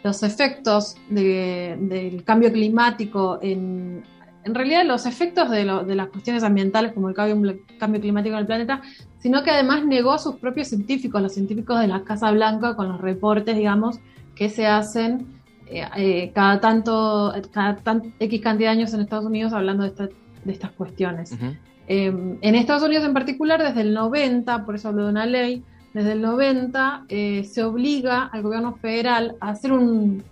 los 0.03 0.22
efectos 0.22 0.98
del 1.10 2.24
cambio 2.24 2.51
climático 2.53 3.39
en, 3.41 4.03
en 4.46 4.54
realidad 4.54 4.86
los 4.86 5.08
efectos 5.08 5.50
de, 5.50 5.66
las 5.66 6.08
cuestiones 6.10 6.44
ambientales 6.44 6.94
como 6.94 7.10
el 7.10 7.16
cambio, 7.16 7.60
climático 8.00 8.36
en 8.36 8.40
el 8.40 8.46
planeta, 8.46 8.82
sino 9.18 9.44
que 9.44 9.50
además 9.50 9.86
negó 9.86 10.14
a 10.14 10.20
sus 10.20 10.36
propios 10.36 10.68
científicos, 10.68 11.20
los 11.20 11.34
científicos 11.34 11.80
de 11.80 11.88
la 11.88 12.04
Casa 12.04 12.32
Blanca, 12.32 12.75
con 12.75 12.88
los 12.88 13.02
reportes, 13.02 13.58
digamos, 13.58 14.00
que 14.36 14.50
se 14.50 14.68
hacen 14.68 15.25
eh, 15.66 15.84
eh, 15.98 16.32
cada 16.36 16.62
tanto, 16.62 17.34
cada 17.52 17.80
X 18.20 18.42
cantidad 18.42 18.70
de 18.70 18.78
años 18.78 18.94
en 18.94 19.02
Estados 19.02 19.25
Unidos 19.25 19.52
hablando 19.52 19.84
de, 19.84 20.12
estas 20.46 20.72
cuestiones. 20.74 21.36
Em, 21.88 22.38
en 22.42 22.56
Estados 22.56 22.84
Unidos 22.84 23.04
en 23.04 23.14
particular, 23.14 23.64
desde 23.64 23.82
el 23.82 23.96
90, 23.96 24.64
por 24.64 24.75
eso 24.75 24.90
hablo 24.90 25.06
de 25.06 25.10
una 25.10 25.25
ley, 25.25 25.64
desde 25.96 26.12
el 26.12 26.22
90 26.22 27.06
eh, 27.10 27.44
se 27.46 27.64
obliga 27.64 28.25
al 28.25 28.44
gobierno 28.44 28.75
federal 28.75 29.38
a 29.40 29.50
hacer 29.50 29.72
un, 29.72 30.24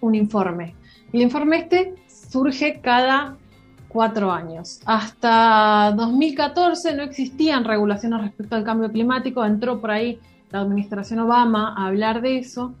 un 0.00 0.14
informe. 0.16 0.74
El 1.12 1.22
informe 1.22 1.58
este 1.58 1.94
surge 2.28 2.80
cada 2.80 3.36
cuatro 3.88 4.30
años. 4.30 4.80
Hasta 4.84 5.92
2014 5.96 6.94
no 6.94 7.02
existían 7.02 7.64
regulaciones 7.64 8.20
respecto 8.20 8.56
al 8.56 8.64
cambio 8.64 8.92
climático, 8.92 9.44
entró 9.44 9.80
por 9.80 9.90
ahí 9.90 10.20
la 10.50 10.60
administración 10.60 11.20
Obama 11.20 11.74
a 11.76 11.86
hablar 11.86 12.20
de 12.20 12.38
eso. 12.38 12.74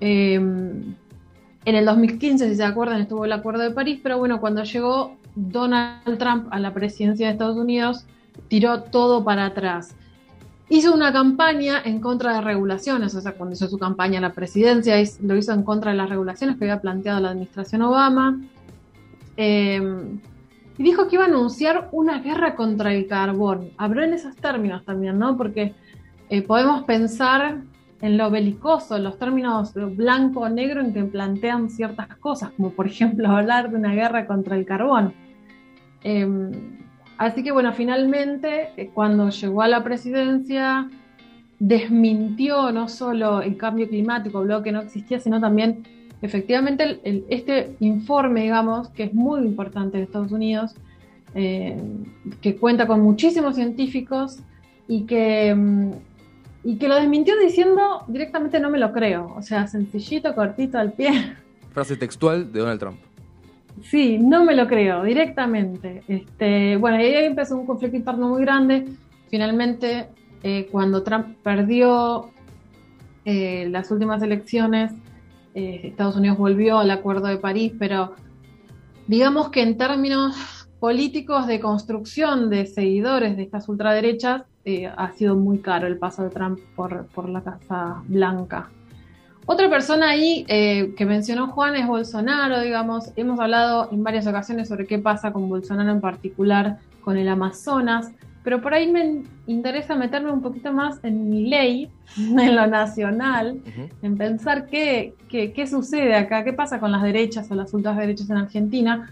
Eh, 0.00 0.40
en 1.66 1.74
el 1.74 1.84
2015, 1.86 2.50
si 2.50 2.56
se 2.56 2.64
acuerdan, 2.64 3.00
estuvo 3.00 3.24
el 3.24 3.32
Acuerdo 3.32 3.62
de 3.62 3.70
París, 3.70 4.00
pero 4.02 4.18
bueno, 4.18 4.38
cuando 4.38 4.62
llegó 4.64 5.16
Donald 5.34 6.18
Trump 6.18 6.48
a 6.50 6.58
la 6.58 6.74
presidencia 6.74 7.26
de 7.26 7.32
Estados 7.32 7.56
Unidos, 7.56 8.04
tiró 8.48 8.82
todo 8.82 9.24
para 9.24 9.46
atrás. 9.46 9.96
Hizo 10.68 10.94
una 10.94 11.12
campaña 11.12 11.80
en 11.82 12.00
contra 12.00 12.34
de 12.34 12.40
regulaciones, 12.42 13.14
o 13.14 13.20
sea, 13.20 13.32
cuando 13.32 13.54
hizo 13.54 13.68
su 13.68 13.78
campaña 13.78 14.18
a 14.18 14.22
la 14.22 14.32
presidencia, 14.32 14.96
lo 15.22 15.36
hizo 15.36 15.52
en 15.52 15.62
contra 15.62 15.92
de 15.92 15.96
las 15.96 16.08
regulaciones 16.08 16.56
que 16.56 16.64
había 16.64 16.80
planteado 16.80 17.20
la 17.20 17.30
administración 17.30 17.82
Obama. 17.82 18.40
Em, 19.36 20.20
y 20.76 20.82
dijo 20.82 21.08
que 21.08 21.16
iba 21.16 21.24
a 21.24 21.28
anunciar 21.28 21.88
una 21.92 22.20
guerra 22.20 22.56
contra 22.56 22.92
el 22.92 23.06
carbón. 23.06 23.70
Habló 23.76 24.02
en 24.02 24.12
esos 24.12 24.34
términos 24.36 24.84
también, 24.84 25.18
¿no? 25.18 25.36
Porque 25.36 25.74
eh, 26.30 26.42
podemos 26.42 26.82
pensar 26.84 27.62
en 28.00 28.18
lo 28.18 28.30
belicoso, 28.30 28.96
en 28.96 29.04
los 29.04 29.18
términos 29.18 29.72
blanco 29.74 30.40
o 30.40 30.48
negro 30.48 30.80
en 30.80 30.92
que 30.92 31.04
plantean 31.04 31.70
ciertas 31.70 32.16
cosas, 32.16 32.50
como 32.56 32.70
por 32.70 32.86
ejemplo 32.86 33.28
hablar 33.36 33.70
de 33.70 33.76
una 33.76 33.94
guerra 33.94 34.26
contra 34.26 34.56
el 34.56 34.66
carbón. 34.66 35.14
Em, 36.02 36.50
así 37.18 37.42
que 37.42 37.52
bueno, 37.52 37.72
finalmente, 37.72 38.70
eh, 38.76 38.90
cuando 38.92 39.30
llegó 39.30 39.62
a 39.62 39.68
la 39.68 39.84
presidencia, 39.84 40.88
desmintió 41.58 42.72
no 42.72 42.88
solo 42.88 43.40
el 43.42 43.56
cambio 43.56 43.88
climático, 43.88 44.38
habló 44.38 44.62
que 44.62 44.72
no 44.72 44.80
existía, 44.80 45.20
sino 45.20 45.40
también 45.40 45.84
efectivamente 46.24 47.00
este 47.28 47.76
informe, 47.80 48.42
digamos, 48.42 48.88
que 48.88 49.04
es 49.04 49.14
muy 49.14 49.40
importante 49.42 49.98
de 49.98 50.04
Estados 50.04 50.32
Unidos, 50.32 50.74
eh, 51.34 51.76
que 52.40 52.56
cuenta 52.56 52.86
con 52.86 53.00
muchísimos 53.00 53.56
científicos 53.56 54.38
y 54.88 55.02
que, 55.02 55.48
em, 55.48 55.92
y 56.64 56.76
que 56.76 56.88
lo 56.88 56.94
desmintió 56.94 57.36
diciendo 57.38 58.04
directamente 58.08 58.58
no 58.58 58.70
me 58.70 58.78
lo 58.78 58.92
creo. 58.92 59.34
O 59.36 59.42
sea, 59.42 59.66
sencillito, 59.66 60.34
cortito 60.34 60.78
al 60.78 60.92
pie. 60.92 61.10
Frase 61.72 61.96
textual 61.96 62.50
de 62.52 62.60
Donald 62.60 62.80
Trump. 62.80 62.98
Sí, 63.82 64.18
no 64.18 64.44
me 64.44 64.54
lo 64.54 64.66
creo, 64.66 65.02
directamente. 65.02 66.04
Este, 66.08 66.76
bueno, 66.76 66.96
ahí 66.96 67.12
empezó 67.16 67.56
un 67.56 67.66
conflicto 67.66 67.96
interno 67.96 68.28
muy 68.28 68.40
grande. 68.40 68.86
Finalmente, 69.28 70.06
eh, 70.42 70.68
cuando 70.70 71.02
Trump 71.02 71.36
perdió 71.42 72.30
eh, 73.24 73.68
las 73.70 73.90
últimas 73.90 74.22
elecciones, 74.22 74.92
eh, 75.54 75.80
Estados 75.84 76.16
Unidos 76.16 76.38
volvió 76.38 76.78
al 76.78 76.90
Acuerdo 76.90 77.28
de 77.28 77.38
París, 77.38 77.72
pero 77.78 78.14
digamos 79.06 79.50
que 79.50 79.62
en 79.62 79.76
términos 79.76 80.68
políticos 80.80 81.46
de 81.46 81.60
construcción 81.60 82.50
de 82.50 82.66
seguidores 82.66 83.36
de 83.36 83.44
estas 83.44 83.68
ultraderechas, 83.68 84.42
ha 84.96 85.12
sido 85.12 85.36
muy 85.36 85.58
caro 85.58 85.86
el 85.86 85.98
paso 85.98 86.22
de 86.22 86.30
Trump 86.30 86.58
por, 86.74 87.06
por 87.08 87.28
la 87.28 87.42
Casa 87.42 88.02
Blanca. 88.06 88.70
Otra 89.46 89.68
persona 89.68 90.08
ahí 90.08 90.46
eh, 90.48 90.94
que 90.96 91.04
mencionó 91.04 91.48
Juan 91.48 91.76
es 91.76 91.86
Bolsonaro, 91.86 92.60
digamos. 92.60 93.10
Hemos 93.14 93.38
hablado 93.40 93.90
en 93.92 94.02
varias 94.02 94.26
ocasiones 94.26 94.68
sobre 94.68 94.86
qué 94.86 94.98
pasa 94.98 95.34
con 95.34 95.50
Bolsonaro 95.50 95.90
en 95.90 96.00
particular 96.00 96.78
con 97.02 97.18
el 97.18 97.28
Amazonas, 97.28 98.10
pero 98.44 98.60
por 98.60 98.74
ahí 98.74 98.92
me 98.92 99.22
interesa 99.46 99.96
meterme 99.96 100.30
un 100.30 100.42
poquito 100.42 100.72
más 100.72 101.02
en 101.02 101.30
mi 101.30 101.48
ley, 101.48 101.90
en 102.18 102.54
lo 102.54 102.66
nacional, 102.66 103.60
en 104.02 104.16
pensar 104.16 104.66
qué, 104.66 105.14
qué, 105.28 105.52
qué, 105.52 105.66
sucede 105.66 106.14
acá, 106.14 106.44
qué 106.44 106.52
pasa 106.52 106.78
con 106.78 106.92
las 106.92 107.02
derechas 107.02 107.50
o 107.50 107.54
las 107.54 107.72
ultraderechas 107.72 108.28
en 108.28 108.36
Argentina. 108.36 109.10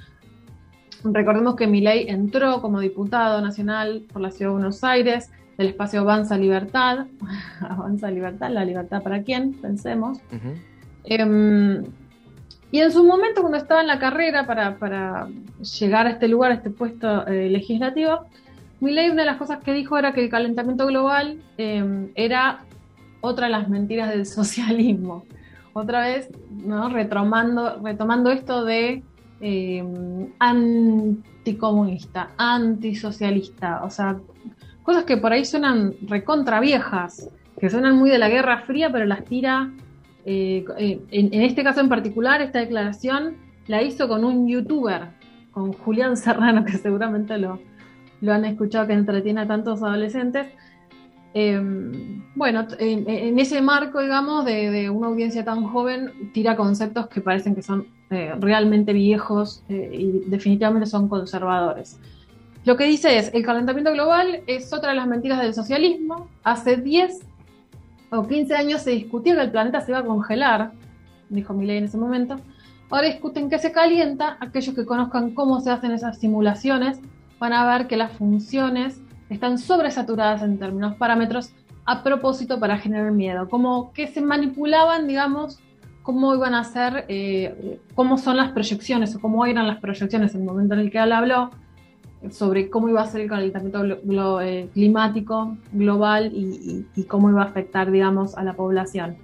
Recordemos 1.03 1.57
que 1.57 1.67
Milei 1.67 2.09
entró 2.09 2.61
como 2.61 2.79
diputado 2.79 3.41
nacional 3.41 4.05
por 4.13 4.23
la 4.23 4.31
Ciudad 4.31 4.51
de 4.51 4.57
Buenos 4.59 4.85
Aires, 4.85 5.31
del 5.57 5.69
espacio 5.69 6.01
Avanza 6.01 6.37
Libertad. 6.37 7.07
Avanza 7.61 8.11
Libertad, 8.11 8.51
la 8.51 8.67
libertad 8.67 9.03
para 9.03 9.23
quién, 9.23 9.55
pensemos. 9.55 10.19
Em, 11.05 11.83
y 12.71 12.81
en 12.81 12.93
su 12.93 13.03
momento, 13.05 13.41
cuando 13.41 13.59
estaba 13.59 13.81
en 13.81 13.87
la 13.87 13.99
carrera 13.99 14.47
para, 14.47 15.29
llegar 15.81 16.07
a 16.07 16.11
este 16.11 16.29
lugar, 16.29 16.53
a 16.53 16.55
este 16.55 16.71
puesto 16.71 17.27
eh, 17.27 17.49
legislativo, 17.49 18.27
Milley 18.83 19.11
una 19.11 19.23
de 19.23 19.27
las 19.27 19.37
cosas 19.37 19.61
que 19.63 19.73
dijo 19.73 19.97
era 19.97 20.13
que 20.13 20.25
el 20.25 20.29
calentamiento 20.29 20.89
global 20.89 21.41
em, 21.57 22.09
era 22.17 22.65
otra 23.21 23.47
de 23.47 23.53
las 23.53 23.69
mentiras 23.69 24.11
del 24.11 24.27
socialismo. 24.39 25.25
Otra 25.73 26.01
vez, 26.01 26.29
¿no? 26.51 26.89
retomando, 26.89 28.31
esto 28.33 28.65
de 28.65 29.05
em, 29.41 30.33
anticomunista, 30.41 32.31
antisocialista, 32.37 33.85
o 33.85 33.91
sea, 33.91 34.19
cosas 34.83 35.05
que 35.05 35.17
por 35.17 35.33
ahí 35.33 35.45
suenan 35.45 35.95
recontra 36.09 36.59
viejas, 36.59 37.31
que 37.61 37.71
suenan 37.71 37.97
muy 37.97 38.11
de 38.11 38.19
la 38.19 38.29
Guerra 38.29 38.63
Fría, 38.63 38.91
pero 38.91 39.05
las 39.05 39.25
tira, 39.25 39.71
eh, 40.27 40.65
eh, 40.77 41.01
en, 41.13 41.43
este 41.43 41.63
caso 41.63 41.81
en 41.81 41.89
particular, 41.89 42.43
esta 42.43 42.59
declaración 42.59 43.37
la 43.69 43.81
hizo 43.81 44.09
con 44.09 44.25
un 44.25 44.49
youtuber, 44.49 45.11
con 45.53 45.73
Julián 45.73 46.17
Serrano, 46.17 46.65
que 46.67 46.73
seguramente 46.73 47.39
lo, 47.39 47.61
lo 48.23 48.33
han 48.33 48.47
escuchado, 48.47 48.87
que 48.87 48.95
entretiene 48.95 49.43
a 49.43 49.47
tantos 49.47 49.83
adolescentes. 49.83 50.47
Em, 51.35 52.23
bueno, 52.35 52.67
en, 52.79 53.39
ese 53.39 53.61
marco, 53.61 54.01
digamos, 54.01 54.45
de, 54.45 54.89
una 54.89 55.09
audiencia 55.09 55.45
tan 55.45 55.65
joven, 55.65 56.31
tira 56.33 56.57
conceptos 56.57 57.09
que 57.09 57.21
parecen 57.21 57.55
que 57.55 57.63
son 57.63 57.87
eh, 58.11 58.33
realmente 58.39 58.93
viejos 58.93 59.65
y 59.69 60.23
definitivamente 60.27 60.87
son 60.87 61.09
conservadores. 61.09 61.99
Lo 62.65 62.77
que 62.77 62.85
dice 62.85 63.19
es, 63.19 63.35
el 63.35 63.45
calentamiento 63.45 63.93
global 63.93 64.43
es 64.47 64.73
otra 64.73 64.91
de 64.91 64.97
las 64.97 65.09
mentiras 65.09 65.41
del 65.41 65.53
socialismo. 65.53 66.29
Hace 66.45 66.77
10 66.77 67.21
o 68.11 68.29
15 68.29 68.55
años 68.55 68.83
se 68.83 68.93
discutía 68.93 69.35
que 69.35 69.41
el 69.41 69.51
planeta 69.51 69.81
se 69.81 69.91
iba 69.91 69.99
a 69.99 70.05
congelar, 70.05 70.71
dijo 71.29 71.55
Milei 71.55 71.79
en 71.79 71.85
ese 71.85 71.99
momento. 71.99 72.37
Ahora 72.89 73.09
discuten 73.09 73.51
que 73.51 73.59
se 73.59 73.73
calienta. 73.73 74.37
Aquellos 74.39 74.77
que 74.77 74.85
conozcan 74.85 75.35
cómo 75.35 75.61
se 75.61 75.71
hacen 75.71 75.91
esas 75.91 76.21
simulaciones 76.21 77.01
van 77.43 77.53
a 77.55 77.67
ver 77.67 77.89
que 77.89 77.97
las 77.97 78.13
funciones 78.13 79.03
están 79.29 79.59
sobresaturadas 79.59 80.43
en 80.43 80.61
términos 80.61 80.95
parámetros 80.95 81.53
a 81.85 82.05
propósito 82.05 82.61
para 82.61 82.79
generar 82.79 83.11
miedo, 83.11 83.49
como 83.49 83.93
que 83.93 84.07
se 84.07 84.21
manipulaban, 84.21 85.09
digamos, 85.09 85.59
cómo 86.05 86.37
iban 86.37 86.55
a 86.55 86.63
ser, 86.63 87.05
eh, 87.09 87.81
cómo 87.97 88.17
son 88.17 88.37
las 88.37 88.53
proyecciones 88.53 89.17
o 89.17 89.21
cómo 89.21 89.45
eran 89.45 89.67
las 89.67 89.79
proyecciones 89.81 90.37
en 90.37 90.43
el 90.43 90.47
momento 90.47 90.75
en 90.75 90.81
el 90.83 90.91
que 90.93 90.99
él 90.99 91.11
habló 91.11 91.51
sobre 92.31 92.71
cómo 92.71 92.89
iba 92.89 93.03
a 93.03 93.07
ser 93.07 93.23
el 93.23 93.29
calentamiento 93.29 94.41
eh, 94.41 94.69
climático 94.73 95.57
global 95.73 96.31
y, 96.33 96.87
cómo 97.09 97.29
iba 97.29 97.43
a 97.43 97.47
afectar, 97.47 97.91
digamos, 97.91 98.37
a 98.37 98.45
la 98.45 98.53
población. 98.53 99.17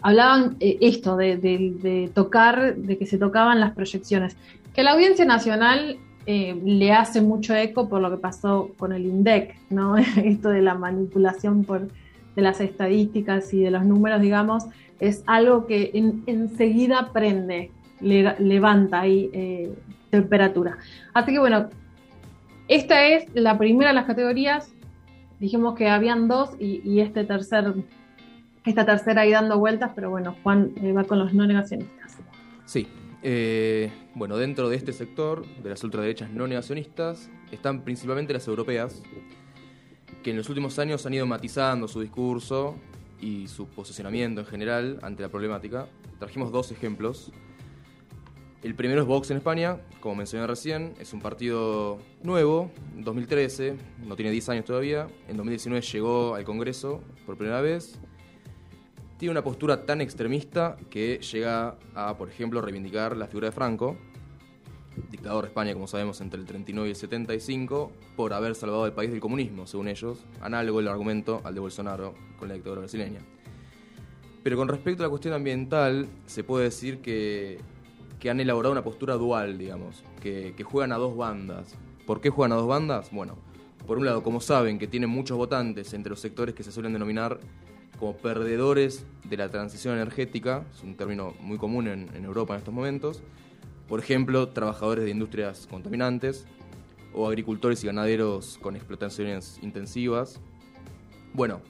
Hablaban 0.00 0.56
eh, 0.58 0.78
esto 0.80 1.16
de, 1.16 2.10
tocar, 2.12 2.74
de 2.74 2.98
que 2.98 3.06
se 3.06 3.18
tocaban 3.18 3.60
las 3.60 3.70
proyecciones, 3.70 4.36
que 4.74 4.82
la 4.82 4.94
audiencia 4.94 5.24
nacional 5.24 5.98
eh, 6.26 6.60
le 6.64 6.92
hace 6.92 7.20
mucho 7.20 7.54
eco 7.54 7.88
por 7.88 8.00
lo 8.00 8.10
que 8.10 8.16
pasó 8.16 8.70
con 8.78 8.92
el 8.92 9.06
INDEC, 9.06 9.56
¿no? 9.70 9.96
esto 10.24 10.48
de 10.48 10.62
la 10.62 10.74
manipulación 10.74 11.64
por, 11.64 11.88
de 12.36 12.42
las 12.42 12.60
estadísticas 12.60 13.52
y 13.54 13.62
de 13.62 13.70
los 13.70 13.84
números, 13.84 14.20
digamos, 14.20 14.64
es 15.00 15.22
algo 15.26 15.66
que 15.66 15.90
enseguida 16.26 17.10
prende, 17.12 17.70
levanta 18.00 19.00
ahí 19.00 19.74
temperatura. 20.10 20.78
Así 21.12 21.32
que 21.32 21.40
bueno, 21.40 21.70
esta 22.68 23.06
es 23.06 23.26
la 23.34 23.58
primera 23.58 23.90
de 23.90 23.94
las 23.94 24.04
categorías. 24.04 24.72
Dijimos 25.40 25.74
que 25.74 25.88
habían 25.88 26.28
dos 26.28 26.50
y, 26.60 27.00
este 27.00 27.24
tercer, 27.24 27.74
esta 28.64 28.86
tercera 28.86 29.22
ahí 29.22 29.32
dando 29.32 29.58
vueltas, 29.58 29.90
pero 29.94 30.10
bueno, 30.10 30.36
Juan 30.42 30.70
eh, 30.76 30.92
va 30.92 31.04
con 31.04 31.18
los 31.18 31.34
no 31.34 31.46
negacionistas. 31.46 32.18
Sí. 32.64 32.86
Eh, 33.24 33.90
bueno, 34.14 34.36
dentro 34.36 34.68
de 34.68 34.76
este 34.76 34.92
sector, 34.92 35.46
de 35.62 35.70
las 35.70 35.84
ultraderechas 35.84 36.30
no 36.30 36.48
negacionistas, 36.48 37.30
están 37.52 37.82
principalmente 37.84 38.32
las 38.32 38.48
europeas, 38.48 39.00
que 40.22 40.30
en 40.30 40.36
los 40.36 40.48
últimos 40.48 40.78
años 40.78 41.06
han 41.06 41.14
ido 41.14 41.26
matizando 41.26 41.86
su 41.86 42.00
discurso 42.00 42.76
y 43.20 43.46
su 43.46 43.68
posicionamiento 43.68 44.40
en 44.40 44.46
general 44.46 44.98
ante 45.02 45.22
la 45.22 45.28
problemática. 45.28 45.86
Trajimos 46.18 46.50
dos 46.50 46.72
ejemplos. 46.72 47.30
El 48.62 48.74
primero 48.74 49.02
es 49.02 49.06
Vox 49.06 49.30
en 49.30 49.36
España, 49.38 49.80
como 50.00 50.16
mencioné 50.16 50.46
recién, 50.46 50.94
es 51.00 51.12
un 51.12 51.20
partido 51.20 51.98
nuevo, 52.22 52.70
2013, 52.96 53.76
no 54.06 54.14
tiene 54.14 54.30
10 54.30 54.48
años 54.50 54.64
todavía, 54.64 55.08
en 55.26 55.36
2019 55.36 55.84
llegó 55.84 56.34
al 56.36 56.44
Congreso 56.44 57.02
por 57.26 57.36
primera 57.36 57.60
vez. 57.60 57.98
Tiene 59.22 59.30
una 59.30 59.44
postura 59.44 59.86
tan 59.86 60.00
extremista 60.00 60.76
que 60.90 61.18
llega 61.18 61.76
a, 61.94 62.16
por 62.16 62.28
ejemplo, 62.28 62.60
reivindicar 62.60 63.16
la 63.16 63.28
figura 63.28 63.50
de 63.50 63.52
Franco, 63.52 63.96
dictador 65.12 65.44
de 65.44 65.50
España, 65.50 65.74
como 65.74 65.86
sabemos, 65.86 66.20
entre 66.20 66.40
el 66.40 66.44
39 66.44 66.88
y 66.88 66.90
el 66.90 66.96
75, 66.96 67.92
por 68.16 68.32
haber 68.32 68.56
salvado 68.56 68.84
el 68.84 68.92
país 68.92 69.12
del 69.12 69.20
comunismo, 69.20 69.68
según 69.68 69.86
ellos, 69.86 70.24
análogo 70.40 70.80
el 70.80 70.88
argumento 70.88 71.40
al 71.44 71.54
de 71.54 71.60
Bolsonaro 71.60 72.14
con 72.36 72.48
la 72.48 72.54
dictadura 72.54 72.80
brasileña. 72.80 73.20
Pero 74.42 74.56
con 74.56 74.66
respecto 74.66 75.04
a 75.04 75.06
la 75.06 75.10
cuestión 75.10 75.34
ambiental, 75.34 76.08
se 76.26 76.42
puede 76.42 76.64
decir 76.64 76.98
que 77.00 77.60
que 78.18 78.28
han 78.28 78.40
elaborado 78.40 78.72
una 78.72 78.82
postura 78.82 79.14
dual, 79.14 79.56
digamos, 79.56 80.02
que, 80.20 80.54
que 80.56 80.64
juegan 80.64 80.90
a 80.90 80.96
dos 80.96 81.16
bandas. 81.16 81.76
¿Por 82.06 82.20
qué 82.20 82.30
juegan 82.30 82.50
a 82.50 82.56
dos 82.56 82.66
bandas? 82.66 83.10
Bueno, 83.12 83.36
por 83.86 83.98
un 83.98 84.04
lado, 84.04 84.22
como 84.22 84.40
saben 84.40 84.78
que 84.78 84.86
tienen 84.86 85.10
muchos 85.10 85.36
votantes 85.36 85.92
entre 85.94 86.10
los 86.10 86.20
sectores 86.20 86.54
que 86.54 86.62
se 86.62 86.72
suelen 86.72 86.92
denominar 86.92 87.40
como 87.98 88.16
perdedores 88.16 89.04
de 89.24 89.36
la 89.36 89.48
transición 89.48 89.94
energética, 89.94 90.64
es 90.74 90.82
un 90.82 90.96
término 90.96 91.34
muy 91.40 91.58
común 91.58 91.88
en, 91.88 92.08
en 92.14 92.24
Europa 92.24 92.54
en 92.54 92.58
estos 92.58 92.74
momentos, 92.74 93.22
por 93.88 94.00
ejemplo, 94.00 94.48
trabajadores 94.48 95.04
de 95.04 95.10
industrias 95.10 95.66
contaminantes 95.70 96.46
o 97.14 97.28
agricultores 97.28 97.82
y 97.84 97.86
ganaderos 97.86 98.58
con 98.62 98.74
explotaciones 98.74 99.58
intensivas. 99.62 100.40
Bueno, 101.34 101.60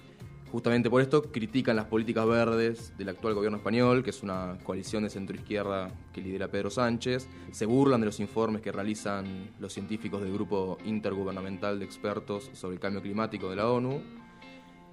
justamente 0.52 0.90
por 0.90 1.00
esto 1.00 1.23
critican 1.32 1.76
las 1.76 1.87
políticas 1.87 2.26
verdes 2.26 2.92
del 2.99 3.09
actual 3.09 3.32
gobierno 3.32 3.56
español, 3.56 4.04
que 4.04 4.11
es 4.11 4.23
una 4.23 4.59
coalición 4.62 5.02
de 5.02 5.09
centroizquierda 5.09 5.90
que 6.12 6.21
lidera 6.21 6.49
Pedro 6.49 6.68
Sánchez, 6.68 7.26
se 7.52 7.64
burlan 7.64 8.00
de 8.00 8.06
los 8.06 8.21
informes 8.21 8.61
que 8.61 8.71
realizan 8.71 9.50
los 9.59 9.73
científicos 9.73 10.21
del 10.21 10.35
Grupo 10.35 10.76
Intergubernamental 10.85 11.78
de 11.78 11.87
Expertos 11.87 12.50
sobre 12.52 12.75
el 12.75 12.80
Cambio 12.80 13.00
Climático 13.00 13.49
de 13.49 13.56
la 13.56 13.71
ONU, 13.71 14.02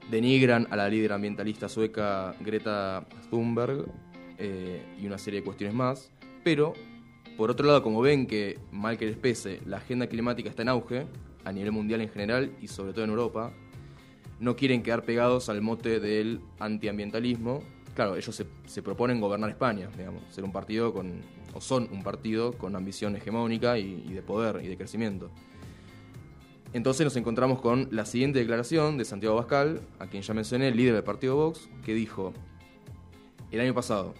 denigran 0.10 0.66
a 0.72 0.78
la 0.78 0.88
líder 0.88 1.12
ambientalista 1.12 1.68
sueca 1.68 2.34
Greta 2.39 3.06
Thunberg 3.30 3.86
eh, 4.38 4.82
y 4.98 5.06
una 5.08 5.18
serie 5.18 5.42
de 5.42 5.46
cuestiones 5.46 5.75
más, 5.75 6.10
pero 6.42 6.72
por 7.36 7.51
otro 7.51 7.68
lado, 7.68 7.84
como 7.84 8.00
ven 8.00 8.28
que, 8.28 8.58
mal 8.72 8.98
que 8.98 9.08
les 9.08 9.18
pese, 9.18 9.60
la 9.66 9.78
agenda 9.78 10.08
climática 10.08 10.50
está 10.50 10.62
en 10.62 10.70
auge, 10.70 11.06
a 11.44 11.51
nivel 11.51 11.74
mundial 11.74 12.00
en 12.00 12.10
general 12.10 12.51
y 12.62 12.70
sobre 12.70 12.94
todo 12.94 13.04
en 13.04 13.10
Europa, 13.10 13.51
no 14.39 14.55
quieren 14.55 14.84
quedar 14.84 15.03
pegados 15.03 15.50
al 15.50 15.62
mote 15.62 16.00
del 16.00 16.41
antiambientalismo. 16.60 17.62
Claro, 17.96 18.15
ellos 18.15 18.43
se, 18.65 18.81
proponen 18.81 19.19
gobernar 19.19 19.50
España, 19.50 19.89
digamos, 19.98 20.24
ser 20.29 20.43
un 20.43 20.51
partido 20.51 20.93
con, 20.93 21.22
o 21.53 21.60
son 21.60 21.89
un 21.91 22.03
partido 22.03 22.53
con 22.53 22.75
ambición 22.75 23.15
hegemónica 23.15 23.77
y, 23.77 24.05
y 24.08 24.13
de 24.13 24.22
poder 24.22 24.63
y 24.63 24.67
de 24.67 24.77
crecimiento. 24.77 25.29
Entonces 26.72 27.03
nos 27.03 27.15
encontramos 27.15 27.62
con 27.62 27.89
la 27.91 28.05
siguiente 28.05 28.39
declaración 28.39 28.98
de 28.98 29.05
Santiago 29.05 29.36
Bascal, 29.36 29.81
a 29.98 30.05
quien 30.05 30.22
ya 30.22 30.34
mencioné, 30.34 30.72
líder 30.72 30.93
del 30.93 31.03
partido 31.03 31.36
Vox, 31.36 31.67
que 31.84 31.93
dijo 31.93 32.31
el 33.51 33.60
año 33.60 33.74
pasado, 33.74 34.13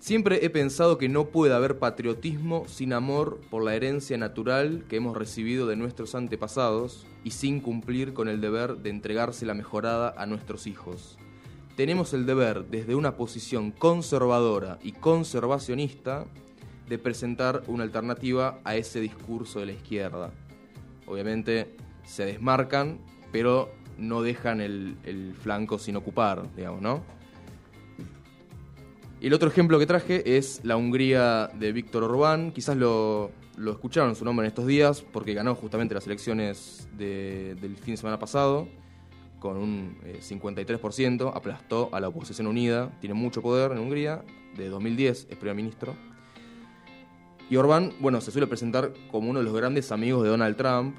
Siempre 0.00 0.46
he 0.46 0.48
pensado 0.48 0.96
que 0.96 1.10
no 1.10 1.26
puede 1.26 1.52
haber 1.52 1.78
patriotismo 1.78 2.66
sin 2.66 2.94
amor 2.94 3.38
por 3.50 3.62
la 3.62 3.74
herencia 3.74 4.16
natural 4.16 4.86
que 4.88 4.96
hemos 4.96 5.14
recibido 5.14 5.66
de 5.66 5.76
nuestros 5.76 6.14
antepasados 6.14 7.06
y 7.22 7.32
sin 7.32 7.60
cumplir 7.60 8.14
con 8.14 8.26
el 8.26 8.40
deber 8.40 8.78
de 8.78 8.88
entregarse 8.88 9.44
la 9.44 9.52
mejorada 9.52 10.14
a 10.16 10.24
nuestros 10.24 10.66
hijos. 10.66 11.18
Tenemos 11.76 12.14
el 12.14 12.24
deber, 12.24 12.64
desde 12.64 12.94
una 12.94 13.18
posición 13.18 13.72
conservadora 13.72 14.78
y 14.82 14.92
conservacionista, 14.92 16.24
de 16.88 16.98
presentar 16.98 17.62
una 17.66 17.84
alternativa 17.84 18.58
a 18.64 18.76
ese 18.76 19.00
discurso 19.00 19.60
de 19.60 19.66
la 19.66 19.72
izquierda. 19.72 20.32
Obviamente 21.06 21.76
se 22.04 22.24
desmarcan, 22.24 23.00
pero 23.32 23.70
no 23.98 24.22
dejan 24.22 24.62
el, 24.62 24.96
el 25.04 25.34
flanco 25.34 25.78
sin 25.78 25.96
ocupar, 25.96 26.42
digamos, 26.56 26.80
¿no? 26.80 27.19
El 29.20 29.34
otro 29.34 29.50
ejemplo 29.50 29.78
que 29.78 29.84
traje 29.84 30.38
es 30.38 30.62
la 30.64 30.78
Hungría 30.78 31.48
de 31.48 31.72
Víctor 31.72 32.04
Orbán. 32.04 32.52
Quizás 32.52 32.74
lo, 32.74 33.30
escucharon 33.70 34.16
su 34.16 34.24
nombre 34.24 34.46
en 34.46 34.48
estos 34.48 34.66
días 34.66 35.02
porque 35.02 35.34
ganó 35.34 35.54
justamente 35.54 35.94
las 35.94 36.06
elecciones 36.06 36.88
de, 36.96 37.54
del 37.60 37.76
fin 37.76 37.92
de 37.92 37.98
semana 37.98 38.18
pasado 38.18 38.66
con 39.38 39.58
un 39.58 39.98
eh, 40.04 40.20
53%, 40.22 41.32
aplastó 41.34 41.90
a 41.92 42.00
la 42.00 42.08
oposición 42.08 42.46
unida, 42.46 42.90
tiene 43.00 43.14
mucho 43.14 43.42
poder 43.42 43.72
en 43.72 43.78
Hungría, 43.78 44.22
de 44.56 44.68
2010 44.68 45.28
es 45.30 45.36
primer 45.36 45.54
ministro. 45.54 45.94
Y 47.50 47.56
Orbán, 47.56 47.92
bueno, 48.00 48.22
se 48.22 48.30
suele 48.30 48.46
presentar 48.46 48.92
como 49.10 49.28
uno 49.28 49.40
de 49.40 49.44
los 49.44 49.54
grandes 49.54 49.92
amigos 49.92 50.22
de 50.22 50.30
Donald 50.30 50.56
Trump, 50.56 50.96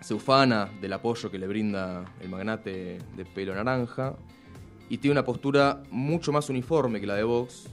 se 0.00 0.14
ufana 0.14 0.70
del 0.80 0.92
apoyo 0.92 1.30
que 1.30 1.38
le 1.38 1.46
brinda 1.46 2.04
el 2.20 2.28
magnate 2.28 2.98
de 3.16 3.24
pelo 3.24 3.54
naranja, 3.54 4.16
y 4.90 4.98
tiene 4.98 5.12
una 5.12 5.24
postura 5.24 5.84
mucho 5.90 6.32
más 6.32 6.50
uniforme 6.50 7.00
que 7.00 7.06
la 7.06 7.14
de 7.14 7.22
Vox, 7.22 7.68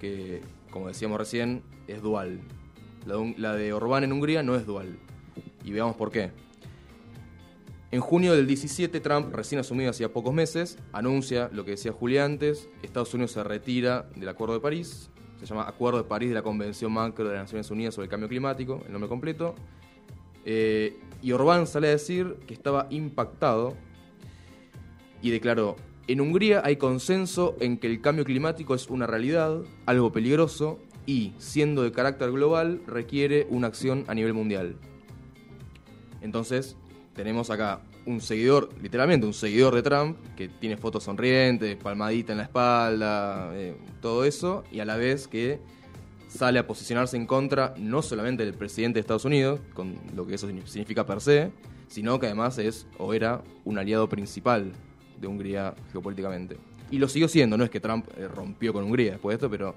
que, 0.00 0.40
como 0.70 0.88
decíamos 0.88 1.18
recién, 1.18 1.62
es 1.86 2.00
dual. 2.00 2.40
La, 3.06 3.52
de 3.52 3.74
Orbán 3.74 4.02
en 4.02 4.12
Hungría 4.12 4.42
no 4.42 4.56
es 4.56 4.64
dual. 4.64 4.96
Y 5.62 5.72
veamos 5.72 5.94
por 5.94 6.10
qué. 6.10 6.30
En 7.90 8.00
junio 8.00 8.34
del 8.34 8.46
17, 8.46 8.98
Trump, 9.00 9.32
recién 9.34 9.60
asumido 9.60 9.90
hacía 9.90 10.10
pocos 10.10 10.32
meses, 10.32 10.78
anuncia 10.92 11.50
lo 11.52 11.66
que 11.66 11.72
decía 11.72 11.92
Julia 11.92 12.24
antes, 12.24 12.68
Estados 12.82 13.12
Unidos 13.12 13.32
se 13.32 13.44
retira 13.44 14.08
del 14.16 14.30
Acuerdo 14.30 14.54
de 14.54 14.60
París, 14.60 15.10
se 15.38 15.46
llama 15.46 15.68
Acuerdo 15.68 15.98
de 15.98 16.08
París 16.08 16.30
de 16.30 16.34
la 16.34 16.42
Convención 16.42 16.90
Macro 16.90 17.28
de 17.28 17.34
las 17.34 17.44
Naciones 17.44 17.70
Unidas 17.70 17.94
sobre 17.94 18.06
el 18.06 18.10
Cambio 18.10 18.28
Climático, 18.28 18.82
el 18.86 18.90
nombre 18.92 19.08
completo, 19.08 19.54
eh, 20.46 20.98
y 21.22 21.30
Orbán 21.32 21.66
sale 21.66 21.88
a 21.88 21.90
decir 21.90 22.36
que 22.46 22.54
estaba 22.54 22.86
impactado 22.90 23.74
y 25.22 25.30
declaró, 25.30 25.76
en 26.06 26.20
Hungría 26.20 26.62
hay 26.64 26.76
consenso 26.76 27.56
en 27.60 27.78
que 27.78 27.86
el 27.86 28.00
cambio 28.00 28.24
climático 28.24 28.74
es 28.74 28.88
una 28.88 29.06
realidad, 29.06 29.62
algo 29.86 30.12
peligroso, 30.12 30.78
y, 31.06 31.32
siendo 31.38 31.82
de 31.82 31.92
carácter 31.92 32.30
global, 32.32 32.82
requiere 32.86 33.46
una 33.50 33.68
acción 33.68 34.04
a 34.08 34.14
nivel 34.14 34.34
mundial. 34.34 34.76
Entonces, 36.20 36.76
tenemos 37.14 37.50
acá 37.50 37.80
un 38.06 38.20
seguidor, 38.20 38.70
literalmente 38.82 39.26
un 39.26 39.34
seguidor 39.34 39.74
de 39.74 39.82
Trump, 39.82 40.16
que 40.36 40.48
tiene 40.48 40.76
fotos 40.76 41.04
sonrientes, 41.04 41.76
palmadita 41.76 42.32
en 42.32 42.38
la 42.38 42.44
espalda, 42.44 43.50
eh, 43.54 43.76
todo 44.00 44.24
eso, 44.24 44.64
y 44.70 44.80
a 44.80 44.84
la 44.84 44.96
vez 44.96 45.26
que 45.26 45.60
sale 46.28 46.58
a 46.58 46.66
posicionarse 46.66 47.16
en 47.16 47.26
contra 47.26 47.74
no 47.78 48.02
solamente 48.02 48.44
del 48.44 48.54
presidente 48.54 48.96
de 48.96 49.00
Estados 49.00 49.24
Unidos, 49.24 49.60
con 49.72 49.94
lo 50.14 50.26
que 50.26 50.34
eso 50.34 50.48
significa 50.48 51.06
per 51.06 51.20
se, 51.20 51.50
sino 51.88 52.18
que 52.18 52.26
además 52.26 52.58
es 52.58 52.86
o 52.98 53.14
era 53.14 53.42
un 53.64 53.78
aliado 53.78 54.08
principal 54.08 54.72
de 55.20 55.26
Hungría 55.26 55.74
geopolíticamente. 55.92 56.56
Y 56.90 56.98
lo 56.98 57.08
siguió 57.08 57.28
siendo, 57.28 57.56
no 57.56 57.64
es 57.64 57.70
que 57.70 57.80
Trump 57.80 58.06
eh, 58.16 58.28
rompió 58.28 58.72
con 58.72 58.84
Hungría 58.84 59.12
después 59.12 59.32
de 59.32 59.36
esto, 59.36 59.50
pero 59.50 59.74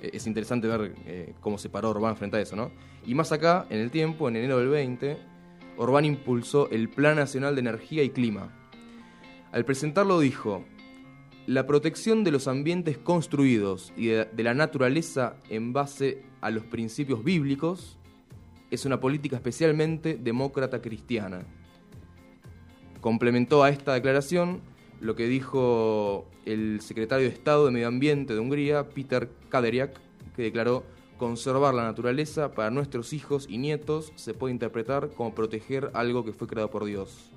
eh, 0.00 0.10
es 0.12 0.26
interesante 0.26 0.68
ver 0.68 0.94
eh, 1.06 1.34
cómo 1.40 1.58
se 1.58 1.68
paró 1.68 1.90
Orbán 1.90 2.16
frente 2.16 2.36
a 2.36 2.40
eso, 2.40 2.56
¿no? 2.56 2.70
Y 3.06 3.14
más 3.14 3.32
acá, 3.32 3.66
en 3.70 3.80
el 3.80 3.90
tiempo, 3.90 4.28
en 4.28 4.36
enero 4.36 4.58
del 4.58 4.68
20, 4.68 5.16
Orbán 5.78 6.04
impulsó 6.04 6.70
el 6.70 6.88
Plan 6.88 7.16
Nacional 7.16 7.54
de 7.54 7.60
Energía 7.60 8.02
y 8.02 8.10
Clima. 8.10 8.52
Al 9.52 9.64
presentarlo 9.64 10.20
dijo, 10.20 10.64
la 11.46 11.66
protección 11.66 12.22
de 12.22 12.30
los 12.30 12.46
ambientes 12.46 12.98
construidos 12.98 13.92
y 13.96 14.08
de, 14.08 14.26
de 14.26 14.42
la 14.42 14.54
naturaleza 14.54 15.36
en 15.48 15.72
base 15.72 16.22
a 16.40 16.50
los 16.50 16.64
principios 16.64 17.24
bíblicos 17.24 17.98
es 18.70 18.84
una 18.84 19.00
política 19.00 19.36
especialmente 19.36 20.18
demócrata 20.20 20.80
cristiana. 20.80 21.42
Complementó 23.00 23.64
a 23.64 23.70
esta 23.70 23.94
declaración 23.94 24.60
lo 25.00 25.14
que 25.16 25.26
dijo 25.26 26.26
el 26.44 26.80
secretario 26.80 27.26
de 27.28 27.32
Estado 27.34 27.66
de 27.66 27.70
Medio 27.72 27.88
Ambiente 27.88 28.34
de 28.34 28.40
Hungría, 28.40 28.84
Peter 28.88 29.28
Kaderiak, 29.48 29.98
que 30.36 30.42
declaró 30.42 30.84
conservar 31.16 31.74
la 31.74 31.82
naturaleza 31.84 32.52
para 32.52 32.70
nuestros 32.70 33.12
hijos 33.12 33.46
y 33.48 33.58
nietos 33.58 34.12
se 34.16 34.32
puede 34.34 34.52
interpretar 34.54 35.10
como 35.10 35.34
proteger 35.34 35.90
algo 35.94 36.24
que 36.24 36.32
fue 36.32 36.46
creado 36.48 36.70
por 36.70 36.84
Dios. 36.84 37.30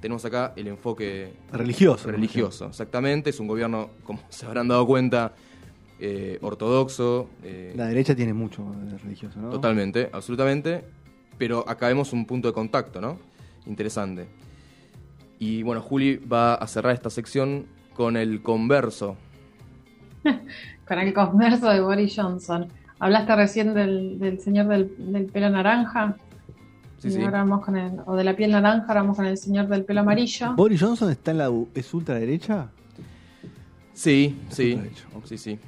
Tenemos 0.00 0.24
acá 0.24 0.52
el 0.56 0.68
enfoque 0.68 1.32
Religioso. 1.52 2.10
religioso, 2.10 2.66
exactamente. 2.66 3.30
Es 3.30 3.40
un 3.40 3.46
gobierno, 3.48 3.90
como 4.04 4.20
se 4.28 4.46
habrán 4.46 4.68
dado 4.68 4.86
cuenta, 4.86 5.34
eh, 6.00 6.38
ortodoxo. 6.42 7.28
eh, 7.42 7.72
La 7.76 7.86
derecha 7.86 8.14
tiene 8.14 8.32
mucho 8.34 8.64
de 8.84 8.98
religioso, 8.98 9.40
¿no? 9.40 9.50
Totalmente, 9.50 10.10
absolutamente. 10.12 10.84
Pero 11.38 11.64
acá 11.68 11.88
vemos 11.88 12.12
un 12.12 12.26
punto 12.26 12.48
de 12.48 12.54
contacto, 12.54 13.00
¿no? 13.00 13.18
Interesante. 13.66 14.26
Y 15.38 15.62
bueno, 15.62 15.80
Juli 15.80 16.16
va 16.16 16.54
a 16.54 16.66
cerrar 16.66 16.94
esta 16.94 17.10
sección 17.10 17.66
con 17.94 18.16
el 18.16 18.42
converso. 18.42 19.16
Con 20.86 20.98
el 20.98 21.12
converso 21.12 21.68
de 21.68 21.80
Boris 21.80 22.14
Johnson. 22.16 22.66
Hablaste 22.98 23.36
recién 23.36 23.74
del, 23.74 24.18
del 24.18 24.40
señor 24.40 24.68
del, 24.68 25.12
del 25.12 25.26
pelo 25.26 25.50
naranja. 25.50 26.16
Sí, 26.98 27.08
y 27.08 27.10
sí. 27.12 27.22
ahora 27.22 27.44
vamos 27.44 27.64
con 27.64 27.76
el, 27.76 27.92
o 28.06 28.16
de 28.16 28.24
la 28.24 28.34
piel 28.34 28.50
naranja, 28.52 28.86
ahora 28.88 29.02
vamos 29.02 29.16
con 29.16 29.26
el 29.26 29.36
señor 29.36 29.68
del 29.68 29.84
pelo 29.84 30.00
amarillo. 30.00 30.54
¿Boris 30.54 30.80
Johnson 30.80 31.10
está 31.10 31.30
en 31.30 31.38
la 31.38 31.50
es 31.74 31.92
ultraderecha? 31.92 32.68
Sí, 33.92 34.36
sí. 34.48 34.72
Ultraderecha. 34.72 35.04
Sí, 35.24 35.38
sí. 35.38 35.58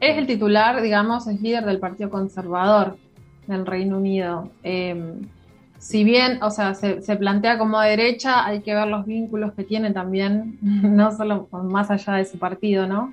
Es 0.00 0.16
el 0.16 0.26
titular, 0.26 0.80
digamos, 0.80 1.26
es 1.26 1.40
líder 1.40 1.64
del 1.64 1.80
Partido 1.80 2.10
Conservador 2.10 2.96
del 3.46 3.66
Reino 3.66 3.96
Unido. 3.96 4.50
Eh, 4.62 5.14
si 5.78 6.04
bien, 6.04 6.42
o 6.42 6.50
sea, 6.50 6.74
se, 6.74 7.02
se 7.02 7.16
plantea 7.16 7.58
como 7.58 7.80
derecha, 7.80 8.44
hay 8.44 8.60
que 8.60 8.74
ver 8.74 8.88
los 8.88 9.06
vínculos 9.06 9.52
que 9.54 9.64
tiene 9.64 9.92
también, 9.92 10.58
no 10.62 11.16
solo 11.16 11.48
más 11.52 11.90
allá 11.90 12.14
de 12.14 12.24
su 12.24 12.38
partido, 12.38 12.86
¿no? 12.86 13.12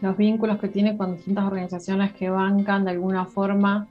Los 0.00 0.16
vínculos 0.16 0.58
que 0.58 0.68
tiene 0.68 0.96
con 0.96 1.16
distintas 1.16 1.44
organizaciones 1.44 2.12
que 2.12 2.30
bancan 2.30 2.84
de 2.84 2.92
alguna 2.92 3.26
forma, 3.26 3.86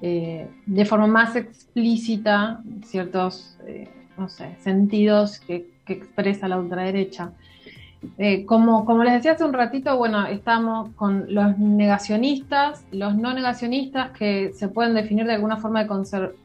eh, 0.00 0.48
de 0.64 0.84
forma 0.86 1.06
más 1.06 1.36
explícita, 1.36 2.62
ciertos, 2.84 3.58
eh, 3.66 3.88
no 4.16 4.28
sé, 4.28 4.56
sentidos 4.60 5.38
que, 5.40 5.70
que 5.84 5.92
expresa 5.92 6.48
la 6.48 6.58
ultraderecha. 6.58 7.32
Eh, 8.16 8.46
como, 8.46 8.84
les 9.04 9.12
decía 9.12 9.32
hace 9.32 9.44
un 9.44 9.52
ratito, 9.52 9.96
bueno, 9.96 10.26
estamos 10.26 10.90
con 10.96 11.26
los 11.28 11.58
negacionistas, 11.58 12.84
los 12.92 13.14
no 13.14 13.34
negacionistas 13.34 14.10
que 14.12 14.52
se 14.54 14.68
pueden 14.68 14.94
definir 14.94 15.26
de 15.26 15.34
alguna 15.34 15.58
forma 15.58 15.84
de 15.84 15.88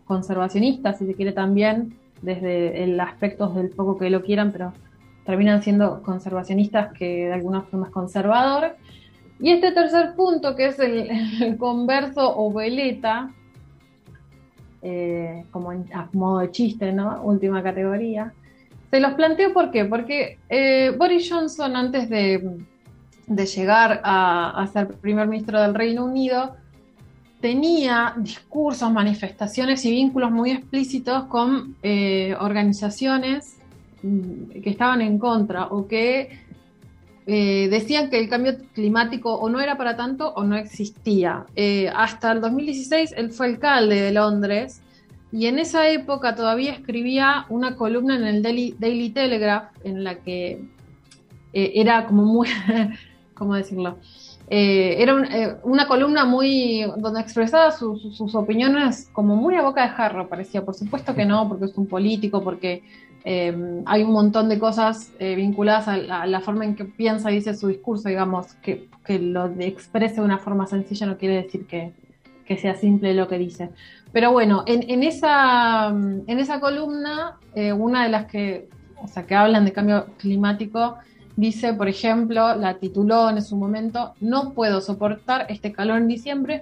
conservacionistas, 0.05 0.97
si 0.97 1.05
se 1.05 1.13
quiere 1.13 1.31
también, 1.31 1.95
desde 2.21 2.83
el 2.83 2.99
aspecto 2.99 3.47
del 3.47 3.69
poco 3.69 3.97
que 3.97 4.09
lo 4.09 4.21
quieran, 4.21 4.51
pero 4.51 4.73
terminan 5.25 5.61
siendo 5.63 6.01
conservacionistas 6.03 6.91
que 6.93 7.27
de 7.27 7.33
alguna 7.33 7.61
forma 7.61 7.87
es 7.87 7.93
conservador. 7.93 8.75
Y 9.39 9.51
este 9.51 9.71
tercer 9.71 10.13
punto, 10.15 10.55
que 10.55 10.67
es 10.67 10.79
el, 10.79 11.57
converso 11.57 12.37
o 12.37 12.51
veleta, 12.51 13.31
eh, 14.81 15.45
como 15.51 15.71
a 15.71 16.09
modo 16.13 16.39
de 16.39 16.51
chiste, 16.51 16.91
¿no? 16.91 17.21
Última 17.23 17.63
categoría. 17.63 18.33
Se 18.95 19.01
los 19.01 19.15
planteo 19.15 19.51
¿por 19.51 19.71
qué? 19.71 19.83
Porque 19.83 20.39
eh, 20.47 20.95
Boris 20.97 21.29
Johnson, 21.29 21.75
antes 21.75 22.09
de, 22.09 22.41
llegar 23.27 23.99
a, 24.05 24.65
ser 24.71 24.87
primer 24.87 25.27
ministro 25.27 25.61
del 25.61 25.75
Reino 25.75 26.05
Unido, 26.05 26.55
tenía 27.41 28.13
discursos, 28.15 28.89
manifestaciones 28.89 29.83
y 29.83 29.91
vínculos 29.91 30.31
muy 30.31 30.51
explícitos 30.51 31.25
con 31.25 31.75
eh, 31.83 32.37
organizaciones 32.39 33.57
mm, 34.01 34.61
que 34.63 34.69
estaban 34.69 35.01
en 35.01 35.19
contra 35.19 35.65
o 35.65 35.89
que 35.89 36.39
eh, 37.27 37.67
decían 37.69 38.09
que 38.09 38.17
el 38.17 38.29
cambio 38.29 38.55
climático 38.73 39.35
o 39.35 39.49
no 39.49 39.59
era 39.59 39.75
para 39.75 39.97
tanto 39.97 40.29
o 40.35 40.45
no 40.45 40.55
existía. 40.55 41.45
Hasta 41.93 42.31
el 42.31 42.39
2016 42.39 43.13
él 43.17 43.31
fue 43.31 43.47
alcalde 43.47 43.99
de 43.99 44.13
Londres 44.13 44.81
y 45.35 45.47
en 45.47 45.59
esa 45.59 45.89
época 45.89 46.35
todavía 46.35 46.71
escribía 46.73 47.45
una 47.49 47.75
columna 47.75 48.15
en 48.15 48.23
el 48.23 48.41
Daily, 48.41 49.09
Telegraph 49.09 49.71
en 49.83 50.03
la 50.03 50.15
que 50.15 50.63
eh, 51.53 51.71
era 51.75 52.05
como 52.05 52.23
muy, 52.23 52.47
¿cómo 53.33 53.55
decirlo? 53.55 53.97
era 54.47 55.59
una 55.63 55.87
columna 55.87 56.23
muy 56.23 56.85
donde 56.97 57.19
expresaba 57.19 57.71
sus 57.71 58.35
opiniones 58.35 59.09
como 59.11 59.35
muy 59.35 59.55
a 59.55 59.63
boca 59.63 59.81
de 59.81 59.89
jarro, 59.89 60.29
parecía. 60.29 60.63
Por 60.63 60.75
supuesto 60.75 61.15
que 61.15 61.25
no, 61.25 61.49
porque 61.49 61.65
es 61.65 61.75
un 61.75 61.87
político, 61.87 62.43
porque 62.43 62.83
Em, 63.27 63.81
hay 63.87 64.03
un 64.03 64.11
montón 64.11 64.49
de 64.49 64.59
cosas 64.59 65.11
eh, 65.17 65.33
vinculadas 65.33 65.87
a 65.87 65.97
la, 65.97 66.41
forma 66.41 66.63
en 66.63 66.75
que 66.75 66.85
piensa 66.85 67.31
y 67.31 67.35
dice 67.35 67.55
su 67.55 67.67
discurso, 67.67 68.07
digamos, 68.07 68.53
que, 68.61 68.87
lo 69.09 69.47
exprese 69.59 70.15
de 70.15 70.21
una 70.21 70.37
forma 70.37 70.67
sencilla 70.67 71.07
no 71.07 71.17
quiere 71.17 71.41
decir 71.41 71.65
que, 71.65 71.91
sea 72.57 72.75
simple 72.75 73.13
lo 73.13 73.27
que 73.27 73.37
dice. 73.37 73.69
Pero 74.11 74.31
bueno, 74.31 74.63
en, 74.65 75.03
esa, 75.03 75.89
en 75.89 76.39
esa 76.39 76.59
columna, 76.59 77.37
eh, 77.53 77.73
una 77.73 78.03
de 78.03 78.09
las 78.09 78.25
que, 78.25 78.69
o 79.01 79.07
sea, 79.07 79.25
que 79.25 79.35
hablan 79.35 79.65
de 79.65 79.73
cambio 79.73 80.05
climático, 80.17 80.97
dice, 81.35 81.73
por 81.73 81.89
ejemplo, 81.89 82.55
la 82.55 82.75
tituló 82.75 83.29
en 83.29 83.41
su 83.41 83.57
momento, 83.57 84.13
no 84.21 84.53
puedo 84.53 84.79
soportar 84.79 85.47
este 85.49 85.73
calor 85.73 85.97
en 85.97 86.07
diciembre, 86.07 86.61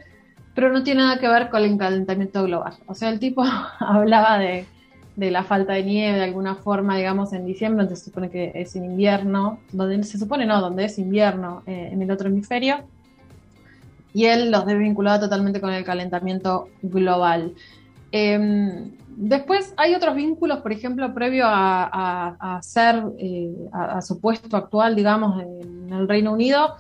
pero 0.56 0.72
no 0.72 0.84
tiene 0.84 1.02
nada 1.02 1.20
que 1.20 1.28
ver 1.28 1.50
con 1.50 1.62
el 1.62 1.78
calentamiento 1.78 2.44
global. 2.44 2.74
O 2.88 2.96
sea, 2.96 3.10
el 3.10 3.20
tipo 3.20 3.44
hablaba 3.80 4.40
de 4.40 4.66
de 5.16 5.32
la 5.32 5.44
falta 5.44 5.74
de 5.74 5.84
nieve 5.84 6.18
de 6.18 6.24
alguna 6.24 6.56
forma, 6.56 6.98
digamos, 6.98 7.34
en 7.34 7.46
diciembre, 7.46 7.84
donde 7.84 7.96
se 7.96 8.06
supone 8.06 8.30
que 8.30 8.52
es 8.56 8.76
en 8.76 8.86
invierno, 8.86 9.60
donde 9.72 10.04
se 10.04 10.18
supone 10.18 10.46
no, 10.46 10.60
donde 10.60 10.86
es 10.86 10.98
invierno 10.98 11.64
eh, 11.68 11.90
en 11.92 12.02
el 12.02 12.10
otro 12.10 12.30
hemisferio, 12.30 12.78
y 14.14 14.26
él 14.26 14.52
los 14.52 14.66
debe 14.66 14.84
vincular 14.84 15.20
totalmente 15.20 15.60
con 15.60 15.74
el 15.74 15.84
calentamiento 15.84 16.70
global. 16.82 17.54
Em, 18.12 18.92
después 19.08 19.74
hay 19.76 19.96
otros 19.96 20.16
vínculos, 20.16 20.60
por 20.60 20.72
ejemplo, 20.72 21.12
previo 21.16 21.46
a, 21.48 22.60
ser, 22.62 23.04
eh, 23.18 23.52
a, 23.72 24.02
su 24.02 24.20
puesto 24.20 24.56
actual, 24.56 24.96
digamos, 24.96 25.42
en 25.42 25.92
el 25.92 26.08
Reino 26.08 26.32
Unido, 26.32 26.76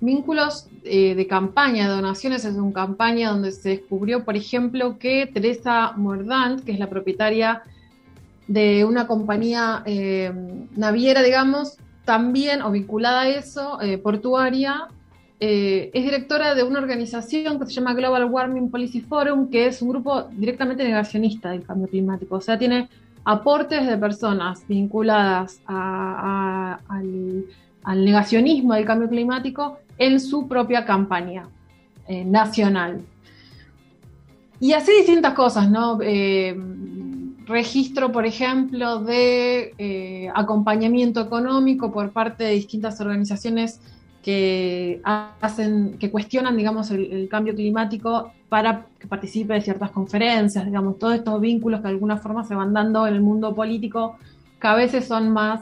vínculos 0.00 0.68
eh, 0.84 1.14
de 1.14 1.26
campaña, 1.26 1.88
donaciones, 1.88 2.44
es 2.44 2.56
una 2.56 2.74
campaña 2.74 3.30
donde 3.30 3.52
se 3.52 3.70
descubrió, 3.70 4.26
por 4.26 4.36
ejemplo, 4.36 4.98
que 4.98 5.26
Teresa 5.32 5.92
Mordant, 5.96 6.62
que 6.64 6.72
es 6.72 6.78
la 6.78 6.90
propietaria 6.90 7.62
de 8.46 8.84
una 8.84 9.06
compañía 9.06 9.82
eh, 9.86 10.30
naviera, 10.76 11.22
digamos, 11.22 11.78
también, 12.04 12.60
o 12.60 12.70
vinculada 12.70 13.22
a 13.22 13.28
eso, 13.28 13.78
portuaria, 14.02 14.88
eh, 15.46 15.90
es 15.92 16.04
directora 16.04 16.54
de 16.54 16.62
una 16.62 16.78
organización 16.78 17.58
que 17.58 17.66
se 17.66 17.72
llama 17.72 17.92
Global 17.92 18.24
Warming 18.24 18.70
Policy 18.70 19.02
Forum, 19.02 19.50
que 19.50 19.66
es 19.66 19.82
un 19.82 19.90
grupo 19.90 20.22
directamente 20.32 20.84
negacionista 20.84 21.50
del 21.50 21.62
cambio 21.64 21.88
climático. 21.88 22.36
O 22.36 22.40
sea, 22.40 22.58
tiene 22.58 22.88
aportes 23.24 23.86
de 23.86 23.98
personas 23.98 24.66
vinculadas 24.66 25.60
al, 25.66 26.78
negacionismo 27.96 28.74
del 28.74 28.86
cambio 28.86 29.08
climático 29.08 29.78
en 29.98 30.18
su 30.18 30.48
propia 30.48 30.84
campaña 30.84 31.48
nacional. 32.08 33.02
Y 34.60 34.72
así 34.72 34.92
distintas 34.92 35.34
cosas, 35.34 35.70
¿no? 35.70 35.98
registro, 37.46 38.12
por 38.12 38.26
ejemplo, 38.26 39.00
de 39.00 39.74
eh, 39.78 40.28
acompañamiento 40.34 41.20
económico 41.20 41.92
por 41.92 42.10
parte 42.10 42.44
de 42.44 42.52
distintas 42.52 43.00
organizaciones 43.00 43.80
que 44.24 45.02
hacen, 45.04 45.98
que 45.98 46.10
cuestionan, 46.10 46.56
digamos, 46.56 46.90
el, 46.90 47.28
cambio 47.28 47.54
climático 47.54 48.32
para 48.48 48.86
que 48.98 49.06
participe 49.06 49.52
de 49.52 49.60
ciertas 49.60 49.90
conferencias, 49.90 50.64
digamos, 50.64 50.98
todos 50.98 51.16
estos 51.16 51.38
vínculos 51.42 51.80
que 51.80 51.88
de 51.88 51.92
alguna 51.92 52.16
forma 52.16 52.42
se 52.42 52.54
van 52.54 52.72
dando 52.72 53.06
en 53.06 53.14
el 53.14 53.20
mundo 53.20 53.54
político, 53.54 54.16
que 54.58 54.66
a 54.66 54.74
veces 54.74 55.04
son 55.04 55.30
más 55.30 55.60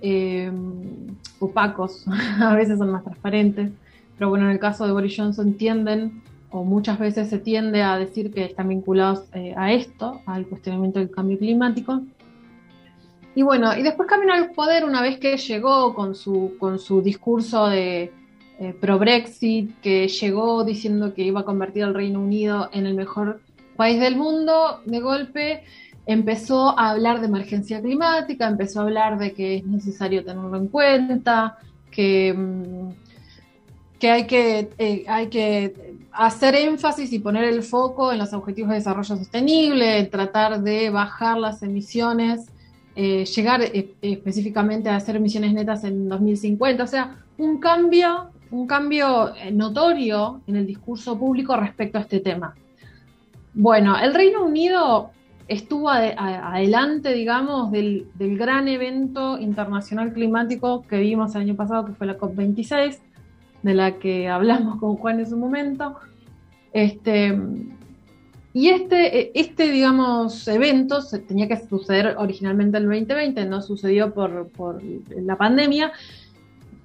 eh, 0.00 0.50
opacos, 1.38 2.04
a 2.40 2.54
veces 2.56 2.78
son 2.78 2.90
más 2.90 3.04
transparentes, 3.04 3.70
pero 4.18 4.30
bueno, 4.30 4.46
en 4.46 4.50
el 4.50 4.58
caso 4.58 4.84
de 4.84 4.92
Boris 4.92 5.14
Johnson 5.16 5.54
tienden 5.54 6.22
o 6.50 6.64
muchas 6.64 6.98
veces 6.98 7.30
se 7.30 7.38
tiende 7.38 7.82
a 7.82 7.96
decir 7.98 8.32
que 8.32 8.46
están 8.46 8.68
vinculados 8.68 9.22
eh, 9.32 9.54
a 9.56 9.72
esto, 9.72 10.22
al 10.26 10.46
cuestionamiento 10.46 10.98
del 10.98 11.10
cambio 11.10 11.38
climático. 11.38 12.02
Y 13.34 13.42
bueno, 13.42 13.76
y 13.76 13.82
después 13.82 14.08
camino 14.08 14.34
al 14.34 14.50
poder 14.50 14.84
una 14.84 15.00
vez 15.00 15.18
que 15.18 15.36
llegó 15.36 15.94
con 15.94 16.14
su, 16.14 16.56
con 16.58 16.78
su 16.78 17.00
discurso 17.00 17.66
de 17.68 18.12
eh, 18.58 18.74
pro-Brexit, 18.78 19.80
que 19.80 20.08
llegó 20.08 20.64
diciendo 20.64 21.14
que 21.14 21.22
iba 21.22 21.40
a 21.40 21.44
convertir 21.44 21.84
al 21.84 21.94
Reino 21.94 22.20
Unido 22.20 22.68
en 22.72 22.86
el 22.86 22.94
mejor 22.94 23.40
país 23.76 23.98
del 24.00 24.16
mundo, 24.16 24.80
de 24.84 25.00
golpe 25.00 25.64
empezó 26.06 26.78
a 26.78 26.90
hablar 26.90 27.20
de 27.20 27.26
emergencia 27.26 27.80
climática, 27.80 28.46
empezó 28.48 28.80
a 28.80 28.82
hablar 28.84 29.18
de 29.18 29.32
que 29.32 29.56
es 29.56 29.66
necesario 29.66 30.24
tenerlo 30.24 30.56
en 30.56 30.68
cuenta, 30.68 31.58
que, 31.90 32.34
mm, 32.34 32.88
que 33.98 34.10
hay 34.10 34.26
que, 34.26 34.70
eh, 34.78 35.04
hay 35.06 35.28
que 35.28 35.96
hacer 36.10 36.54
énfasis 36.56 37.12
y 37.12 37.18
poner 37.20 37.44
el 37.44 37.62
foco 37.62 38.12
en 38.12 38.18
los 38.18 38.32
objetivos 38.32 38.70
de 38.70 38.76
desarrollo 38.76 39.16
sostenible, 39.16 40.04
tratar 40.04 40.60
de 40.62 40.90
bajar 40.90 41.38
las 41.38 41.62
emisiones, 41.62 42.46
eh, 42.94 43.24
llegar 43.24 43.62
eh, 43.62 43.94
específicamente 44.02 44.90
a 44.90 44.96
hacer 44.96 45.16
emisiones 45.16 45.54
netas 45.54 45.84
en 45.84 46.08
2050, 46.08 46.82
o 46.82 46.86
sea, 46.86 47.16
un 47.38 47.58
cambio, 47.58 48.30
un 48.50 48.66
cambio 48.66 49.34
eh, 49.34 49.50
notorio 49.50 50.42
en 50.46 50.56
el 50.56 50.66
discurso 50.66 51.18
público 51.18 51.56
respecto 51.56 51.98
a 51.98 52.02
este 52.02 52.20
tema. 52.20 52.54
Bueno, 53.54 53.98
el 53.98 54.12
Reino 54.12 54.44
Unido 54.44 55.10
estuvo 55.48 55.88
adelante, 55.88 57.12
digamos, 57.12 57.70
del, 57.70 58.08
del 58.14 58.36
gran 58.36 58.68
evento 58.68 59.38
internacional 59.38 60.12
climático 60.12 60.82
que 60.86 60.98
vimos 60.98 61.34
el 61.34 61.42
año 61.42 61.56
pasado, 61.56 61.86
que 61.86 61.92
fue 61.92 62.06
la 62.06 62.18
COP26 62.18 62.98
de 63.62 63.74
la 63.74 63.98
que 63.98 64.28
hablamos 64.28 64.78
con 64.78 64.96
Juan 64.96 65.20
en 65.20 65.28
su 65.28 65.36
momento. 65.36 65.96
Este, 66.72 67.38
y 68.54 68.68
este, 68.68 69.38
este, 69.38 69.70
digamos, 69.70 70.46
evento 70.46 71.00
se 71.00 71.18
tenía 71.18 71.48
que 71.48 71.56
suceder 71.56 72.16
originalmente 72.18 72.76
en 72.76 72.84
el 72.84 72.88
2020, 72.90 73.46
no 73.46 73.62
sucedió 73.62 74.12
por, 74.12 74.48
por 74.48 74.82
la 74.82 75.36
pandemia, 75.36 75.92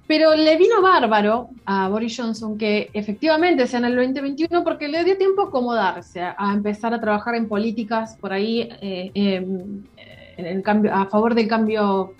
pero 0.06 0.34
le 0.34 0.56
vino 0.56 0.80
bárbaro 0.80 1.50
a 1.66 1.88
Boris 1.88 2.16
Johnson 2.16 2.56
que 2.56 2.88
efectivamente 2.94 3.66
sea 3.66 3.80
en 3.80 3.84
el 3.84 3.96
2021 3.96 4.64
porque 4.64 4.88
le 4.88 5.04
dio 5.04 5.18
tiempo 5.18 5.42
a 5.42 5.48
acomodarse, 5.48 6.22
a, 6.22 6.52
empezar 6.54 6.94
a 6.94 7.00
trabajar 7.00 7.34
en 7.34 7.46
políticas 7.46 8.16
por 8.16 8.32
ahí 8.32 8.70
eh, 8.80 9.10
en 9.14 10.46
el 10.46 10.62
cambio, 10.62 10.94
a 10.94 11.04
favor 11.06 11.34
del 11.34 11.48
cambio 11.48 12.14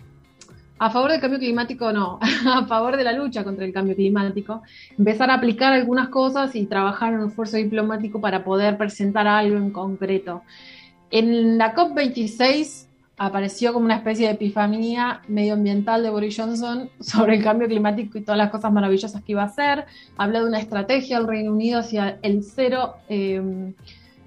a 0.78 0.90
favor 0.90 1.10
del 1.10 1.20
cambio 1.20 1.38
climático 1.38 1.92
no, 1.92 2.18
a 2.46 2.66
favor 2.66 2.96
de 2.96 3.04
la 3.04 3.12
lucha 3.12 3.44
contra 3.44 3.64
el 3.64 3.72
cambio 3.72 3.96
climático, 3.96 4.62
empezar 4.96 5.30
a 5.30 5.34
aplicar 5.34 5.72
algunas 5.72 6.08
cosas 6.08 6.54
y 6.54 6.66
trabajar 6.66 7.12
en 7.12 7.20
un 7.20 7.28
esfuerzo 7.28 7.56
diplomático 7.56 8.20
para 8.20 8.44
poder 8.44 8.76
presentar 8.76 9.26
algo 9.26 9.56
en 9.56 9.70
concreto. 9.70 10.42
En 11.10 11.58
la 11.58 11.74
COP26 11.74 12.86
apareció 13.16 13.72
como 13.72 13.84
una 13.84 13.96
especie 13.96 14.28
de 14.28 14.34
epifanía 14.34 15.22
medioambiental 15.26 16.02
de 16.02 16.10
Boris 16.10 16.36
Johnson 16.36 16.88
sobre 17.00 17.36
el 17.36 17.42
cambio 17.42 17.66
climático 17.66 18.18
y 18.18 18.22
todas 18.22 18.38
las 18.38 18.50
cosas 18.50 18.72
maravillosas 18.72 19.22
que 19.22 19.32
iba 19.32 19.42
a 19.42 19.46
hacer. 19.46 19.86
Habló 20.16 20.40
de 20.40 20.48
una 20.48 20.60
estrategia 20.60 21.18
del 21.18 21.26
Reino 21.26 21.52
Unido 21.52 21.80
hacia 21.80 22.18
el 22.22 22.44
cero 22.44 22.94
eh, 23.08 23.72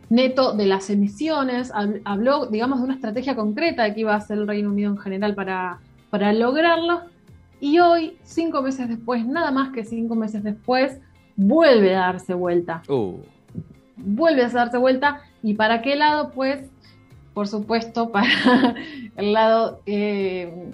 neto 0.09 0.53
de 0.53 0.65
las 0.65 0.89
emisiones. 0.89 1.71
Habló, 2.03 2.47
digamos, 2.47 2.79
de 2.79 2.85
una 2.85 2.95
estrategia 2.95 3.35
concreta 3.35 3.83
de 3.83 3.93
que 3.93 4.01
iba 4.01 4.13
a 4.13 4.17
hacer 4.17 4.37
el 4.37 4.47
Reino 4.47 4.69
Unido 4.69 4.91
en 4.91 4.97
general 4.97 5.35
para 5.35 5.79
para 6.11 6.31
lograrlo. 6.33 7.01
Y 7.59 7.79
hoy, 7.79 8.17
cinco 8.23 8.61
meses 8.61 8.87
después, 8.87 9.25
nada 9.25 9.49
más 9.49 9.71
que 9.71 9.83
cinco 9.83 10.15
meses 10.15 10.43
después, 10.43 10.99
vuelve 11.35 11.95
a 11.95 12.01
darse 12.01 12.35
vuelta. 12.35 12.83
Uh, 12.87 13.17
Vuelve 13.97 14.43
a 14.43 14.49
darse 14.49 14.77
vuelta. 14.77 15.21
¿Y 15.41 15.55
para 15.55 15.81
qué 15.81 15.95
lado? 15.95 16.31
Pues, 16.31 16.69
por 17.33 17.47
supuesto, 17.47 18.11
para 18.11 18.75
el 19.15 19.33
lado 19.33 19.81
eh, 19.85 20.71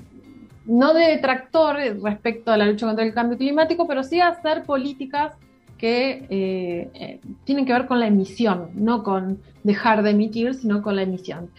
no 0.65 0.93
de 0.93 1.07
detractor 1.07 1.77
respecto 2.03 2.51
a 2.51 2.57
la 2.57 2.65
lucha 2.65 2.85
contra 2.85 3.05
el 3.05 3.13
cambio 3.13 3.37
climático, 3.37 3.87
pero 3.87 4.03
sí 4.03 4.19
hacer 4.19 4.63
políticas 4.63 5.33
que 5.77 6.25
eh, 6.29 6.89
eh, 6.93 7.19
tienen 7.45 7.65
que 7.65 7.73
ver 7.73 7.85
con 7.85 7.99
la 7.99 8.07
emisión, 8.07 8.69
no 8.73 9.03
con 9.03 9.39
dejar 9.63 10.03
de 10.03 10.11
emitir, 10.11 10.55
sino 10.55 10.81
con 10.81 10.95
la 10.95 11.03
emisión. 11.03 11.51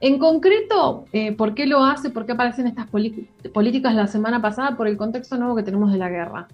En 0.00 0.18
concreto, 0.18 1.06
eh, 1.12 1.32
¿por 1.32 1.54
qué 1.54 1.66
lo 1.66 1.82
hace? 1.84 2.10
¿Por 2.10 2.26
qué 2.26 2.32
aparecen 2.32 2.66
estas 2.66 2.86
políticas 2.86 3.94
la 3.94 4.06
semana 4.06 4.42
pasada? 4.42 4.76
Por 4.76 4.88
el 4.88 4.96
contexto 4.96 5.36
nuevo 5.38 5.56
que 5.56 5.62
tenemos 5.62 5.90
de 5.90 5.98
la 5.98 6.10
guerra. 6.10 6.48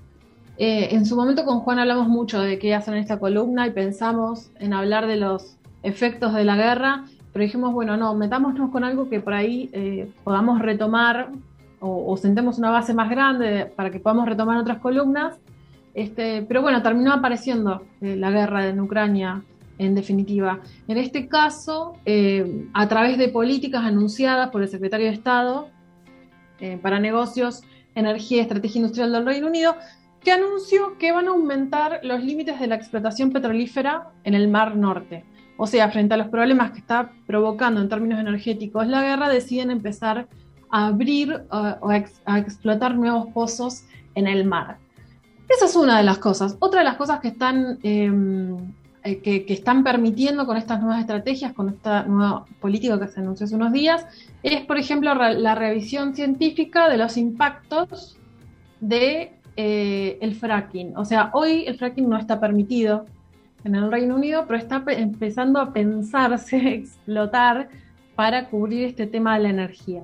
Eh, 0.59 0.94
en 0.94 1.07
su 1.07 1.16
momento 1.16 1.44
con 1.44 1.61
Juan 1.61 1.78
hablamos 1.78 2.09
mucho 2.09 2.40
de 2.40 2.59
qué 2.59 2.74
hacer 2.74 2.94
en 2.94 3.00
esta 3.00 3.18
columna 3.18 3.66
y 3.66 3.70
pensamos 3.70 4.50
en 4.61 4.72
hablar 4.74 5.07
de 5.07 5.16
los 5.16 5.57
efectos 5.83 6.35
de 6.35 6.44
la 6.44 6.57
guerra, 6.57 7.05
pero 7.33 7.42
dijimos, 7.42 7.72
bueno, 7.72 7.96
no, 7.96 8.14
metámonos 8.14 8.70
con 8.70 8.85
algo 8.85 9.09
que 9.09 9.18
por 9.18 9.35
ahí 9.35 9.70
eh, 9.72 10.09
podamos 10.22 10.61
retomar 10.61 11.31
o, 11.81 12.12
o 12.12 12.16
sentemos 12.16 12.59
una 12.59 12.70
base 12.70 12.94
más 12.94 13.11
grande 13.11 13.66
para 13.74 13.90
que 13.90 13.98
podamos 13.98 14.28
retomar 14.28 14.59
otras 14.59 14.78
columnas. 14.78 15.35
Este, 15.94 16.42
pero 16.42 16.62
bueno, 16.62 16.81
terminó 16.81 17.12
apareciendo 17.12 17.83
la 18.00 18.31
guerra 18.31 18.68
en 18.68 18.81
Ucrania, 18.81 19.42
en 19.84 19.94
definitiva. 19.94 20.60
En 20.88 20.98
este 20.98 21.28
caso, 21.28 21.94
eh, 22.04 22.68
a 22.72 22.88
través 22.88 23.18
de 23.18 23.28
políticas 23.28 23.84
anunciadas 23.84 24.50
por 24.50 24.62
el 24.62 24.68
secretario 24.68 25.06
de 25.06 25.12
Estado 25.12 25.68
eh, 26.60 26.78
para 26.80 27.00
Negocios, 27.00 27.62
Energía 27.94 28.38
y 28.38 28.40
Estrategia 28.40 28.78
Industrial 28.78 29.12
del 29.12 29.26
Reino 29.26 29.46
Unido, 29.48 29.76
que 30.20 30.32
anunció 30.32 30.96
que 30.98 31.12
van 31.12 31.26
a 31.26 31.30
aumentar 31.30 32.00
los 32.02 32.22
límites 32.22 32.60
de 32.60 32.68
la 32.68 32.76
explotación 32.76 33.32
petrolífera 33.32 34.10
en 34.24 34.34
el 34.34 34.48
Mar 34.48 34.76
Norte. 34.76 35.24
O 35.56 35.66
sea, 35.66 35.90
frente 35.90 36.14
a 36.14 36.16
los 36.16 36.28
problemas 36.28 36.70
que 36.70 36.78
está 36.78 37.12
provocando 37.26 37.80
en 37.80 37.88
términos 37.88 38.20
energéticos 38.20 38.86
la 38.86 39.02
guerra, 39.02 39.28
deciden 39.28 39.70
empezar 39.70 40.28
a 40.70 40.86
abrir 40.86 41.44
uh, 41.52 41.74
o 41.80 41.90
a, 41.90 41.96
ex 41.96 42.20
a 42.24 42.38
explotar 42.38 42.94
nuevos 42.94 43.26
pozos 43.32 43.84
en 44.14 44.26
el 44.26 44.44
mar. 44.44 44.78
Esa 45.48 45.66
es 45.66 45.76
una 45.76 45.98
de 45.98 46.04
las 46.04 46.18
cosas. 46.18 46.56
Otra 46.60 46.80
de 46.80 46.84
las 46.84 46.96
cosas 46.96 47.20
que 47.20 47.28
están, 47.28 47.78
eh, 47.82 48.10
que, 49.02 49.44
que, 49.44 49.52
están 49.52 49.82
permitiendo 49.82 50.46
con 50.46 50.56
estas 50.56 50.80
nuevas 50.80 51.00
estrategias, 51.00 51.52
con 51.52 51.68
esta 51.68 52.04
nueva 52.04 52.44
política 52.60 53.00
que 53.00 53.08
se 53.08 53.20
anunció 53.20 53.44
hace 53.44 53.56
unos 53.56 53.72
días, 53.72 54.06
es, 54.42 54.64
por 54.64 54.78
ejemplo, 54.78 55.14
la 55.14 55.54
revisión 55.54 56.14
científica 56.14 56.88
de 56.88 56.98
los 56.98 57.16
impactos 57.16 58.16
de 58.80 59.32
eh, 59.56 60.36
fracking. 60.38 60.96
O 60.96 61.04
sea, 61.04 61.30
hoy 61.32 61.64
el 61.66 61.76
fracking 61.76 62.08
no 62.08 62.18
está 62.18 62.40
permitido 62.40 63.06
en 63.64 63.74
el 63.74 63.90
Reino 63.90 64.16
Unido, 64.16 64.44
pero 64.46 64.58
está 64.58 64.82
empezando 64.88 65.60
a 65.60 65.72
pensarse 65.72 66.56
explotar 66.74 67.68
para 68.14 68.48
cubrir 68.48 68.84
este 68.84 69.06
tema 69.06 69.36
de 69.36 69.44
la 69.44 69.50
energía. 69.50 70.02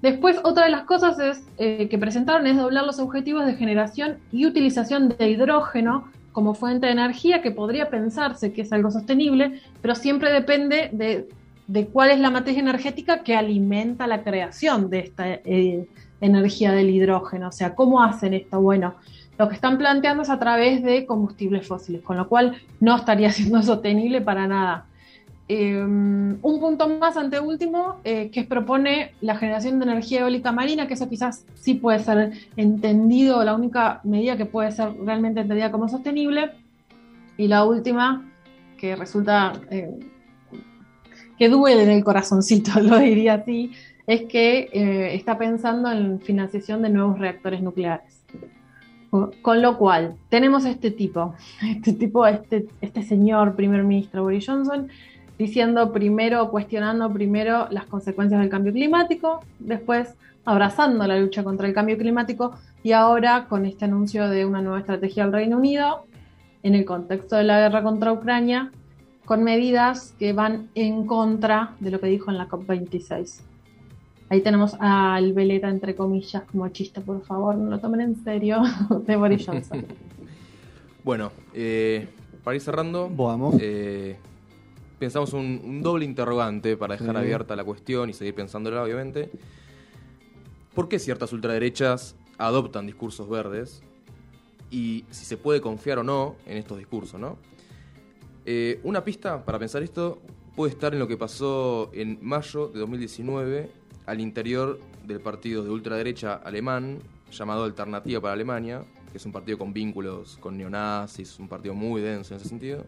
Después, 0.00 0.40
otra 0.42 0.64
de 0.64 0.70
las 0.70 0.82
cosas 0.82 1.18
es, 1.20 1.46
eh, 1.58 1.88
que 1.88 1.96
presentaron 1.96 2.46
es 2.46 2.56
doblar 2.56 2.84
los 2.84 2.98
objetivos 2.98 3.46
de 3.46 3.54
generación 3.54 4.18
y 4.32 4.46
utilización 4.46 5.10
de 5.10 5.28
hidrógeno 5.28 6.10
como 6.32 6.54
fuente 6.54 6.86
de 6.86 6.92
energía, 6.92 7.42
que 7.42 7.50
podría 7.50 7.90
pensarse 7.90 8.52
que 8.52 8.62
es 8.62 8.72
algo 8.72 8.90
sostenible, 8.90 9.60
pero 9.80 9.94
siempre 9.94 10.32
depende 10.32 10.88
de, 10.92 11.28
de 11.66 11.86
cuál 11.86 12.10
es 12.10 12.20
la 12.20 12.30
matriz 12.30 12.58
energética 12.58 13.22
que 13.22 13.36
alimenta 13.36 14.06
la 14.06 14.22
creación 14.22 14.90
de 14.90 14.98
esta 15.00 15.28
eh, 15.28 15.86
energía 16.20 16.72
del 16.72 16.90
hidrógeno. 16.90 17.48
O 17.48 17.52
sea, 17.52 17.74
¿cómo 17.74 18.02
hacen 18.02 18.34
esto? 18.34 18.60
Bueno, 18.60 18.94
lo 19.38 19.48
que 19.48 19.54
están 19.54 19.78
planteando 19.78 20.22
es 20.22 20.30
a 20.30 20.38
través 20.38 20.82
de 20.82 21.06
combustibles 21.06 21.66
fósiles, 21.66 22.02
con 22.02 22.16
lo 22.16 22.28
cual 22.28 22.56
no 22.80 22.96
estaría 22.96 23.30
siendo 23.32 23.62
sostenible 23.62 24.20
para 24.20 24.46
nada. 24.46 24.86
Eh, 25.48 25.82
un 25.82 26.60
punto 26.60 26.88
más 26.88 27.16
ante 27.16 27.40
último, 27.40 27.96
eh, 28.04 28.30
que 28.30 28.44
propone 28.44 29.12
la 29.20 29.36
generación 29.36 29.78
de 29.78 29.86
energía 29.86 30.20
eólica 30.20 30.52
marina, 30.52 30.86
que 30.86 30.94
eso 30.94 31.08
quizás 31.08 31.44
sí 31.54 31.74
puede 31.74 31.98
ser 31.98 32.32
entendido, 32.56 33.42
la 33.44 33.54
única 33.54 34.00
medida 34.04 34.36
que 34.36 34.46
puede 34.46 34.72
ser 34.72 34.92
realmente 35.04 35.40
entendida 35.40 35.70
como 35.70 35.88
sostenible. 35.88 36.52
Y 37.36 37.48
la 37.48 37.64
última, 37.64 38.30
que 38.78 38.96
resulta 38.96 39.52
eh, 39.70 39.98
que 41.38 41.48
duele 41.48 41.82
en 41.82 41.90
el 41.90 42.04
corazoncito, 42.04 42.80
lo 42.80 42.98
diría 42.98 43.34
así, 43.34 43.72
es 44.06 44.22
que 44.22 44.68
eh, 44.72 45.14
está 45.14 45.38
pensando 45.38 45.90
en 45.90 46.20
financiación 46.20 46.82
de 46.82 46.90
nuevos 46.90 47.18
reactores 47.18 47.62
nucleares. 47.62 48.22
Con 49.42 49.60
lo 49.60 49.76
cual, 49.76 50.16
tenemos 50.30 50.64
este 50.64 50.90
tipo, 50.90 51.34
este 51.62 51.92
tipo, 51.92 52.26
este, 52.26 52.66
este 52.80 53.02
señor 53.02 53.54
primer 53.54 53.82
ministro 53.82 54.22
Boris 54.22 54.46
Johnson, 54.46 54.88
diciendo 55.42 55.92
primero, 55.92 56.50
cuestionando 56.50 57.12
primero 57.12 57.66
las 57.70 57.86
consecuencias 57.86 58.40
del 58.40 58.48
cambio 58.48 58.72
climático, 58.72 59.40
después 59.58 60.14
abrazando 60.44 61.06
la 61.06 61.18
lucha 61.18 61.42
contra 61.42 61.66
el 61.66 61.74
cambio 61.74 61.98
climático 61.98 62.52
y 62.82 62.92
ahora 62.92 63.46
con 63.48 63.66
este 63.66 63.84
anuncio 63.84 64.28
de 64.28 64.46
una 64.46 64.62
nueva 64.62 64.78
estrategia 64.78 65.24
del 65.24 65.32
Reino 65.32 65.56
Unido 65.56 66.06
en 66.62 66.76
el 66.76 66.84
contexto 66.84 67.36
de 67.36 67.42
la 67.42 67.58
guerra 67.58 67.82
contra 67.82 68.12
Ucrania, 68.12 68.70
con 69.24 69.42
medidas 69.42 70.14
que 70.18 70.32
van 70.32 70.68
en 70.76 71.06
contra 71.06 71.74
de 71.80 71.90
lo 71.90 71.98
que 71.98 72.06
dijo 72.06 72.30
en 72.30 72.38
la 72.38 72.48
COP26. 72.48 73.40
Ahí 74.28 74.40
tenemos 74.42 74.76
al 74.78 75.32
veleta, 75.32 75.68
entre 75.68 75.96
comillas, 75.96 76.44
como 76.50 76.68
chiste, 76.68 77.00
por 77.00 77.22
favor, 77.24 77.56
no 77.56 77.68
lo 77.68 77.80
tomen 77.80 78.00
en 78.00 78.24
serio, 78.24 78.62
de 79.06 79.16
Boris 79.16 79.44
Johnson. 79.44 79.84
bueno, 81.04 81.32
eh, 81.52 82.08
para 82.44 82.54
ir 82.54 82.60
cerrando, 82.60 83.10
Vamos. 83.10 83.56
Eh, 83.60 84.16
pensamos 85.02 85.32
un, 85.32 85.60
un, 85.64 85.82
doble 85.82 86.04
interrogante 86.04 86.76
para 86.76 86.96
dejar 86.96 87.16
sí. 87.16 87.20
abierta 87.22 87.56
la 87.56 87.64
cuestión 87.64 88.08
y 88.08 88.12
seguir 88.12 88.36
pensándola, 88.36 88.84
obviamente. 88.84 89.32
¿Por 90.76 90.88
qué 90.88 91.00
ciertas 91.00 91.32
ultraderechas 91.32 92.14
adoptan 92.38 92.86
discursos 92.86 93.28
verdes? 93.28 93.82
Y 94.70 95.04
si 95.10 95.24
se 95.24 95.36
puede 95.36 95.60
confiar 95.60 95.98
o 95.98 96.04
no 96.04 96.36
en 96.46 96.56
estos 96.56 96.78
discursos, 96.78 97.18
¿no? 97.18 97.36
Eh, 98.46 98.78
una 98.84 99.02
pista 99.02 99.44
para 99.44 99.58
pensar 99.58 99.82
esto 99.82 100.22
puede 100.54 100.72
estar 100.72 100.92
en 100.92 101.00
lo 101.00 101.08
que 101.08 101.16
pasó 101.16 101.90
en 101.92 102.20
mayo 102.22 102.68
de 102.68 102.78
2019 102.78 103.70
al 104.06 104.20
interior 104.20 104.78
del 105.04 105.18
partido 105.18 105.64
de 105.64 105.70
ultraderecha 105.70 106.34
alemán 106.34 107.00
llamado 107.32 107.64
Alternativa 107.64 108.20
para 108.20 108.34
Alemania, 108.34 108.84
que 109.10 109.18
es 109.18 109.26
un 109.26 109.32
partido 109.32 109.58
con 109.58 109.72
vínculos 109.72 110.38
con 110.38 110.56
neonazis, 110.56 111.40
un 111.40 111.48
partido 111.48 111.74
muy 111.74 112.00
denso 112.00 112.34
en 112.34 112.40
ese 112.40 112.48
sentido. 112.48 112.84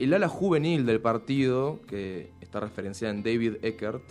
El 0.00 0.14
ala 0.14 0.28
juvenil 0.28 0.86
del 0.86 0.98
partido, 0.98 1.82
que 1.86 2.30
está 2.40 2.58
referenciada 2.58 3.12
en 3.12 3.22
David 3.22 3.56
Eckert, 3.60 4.02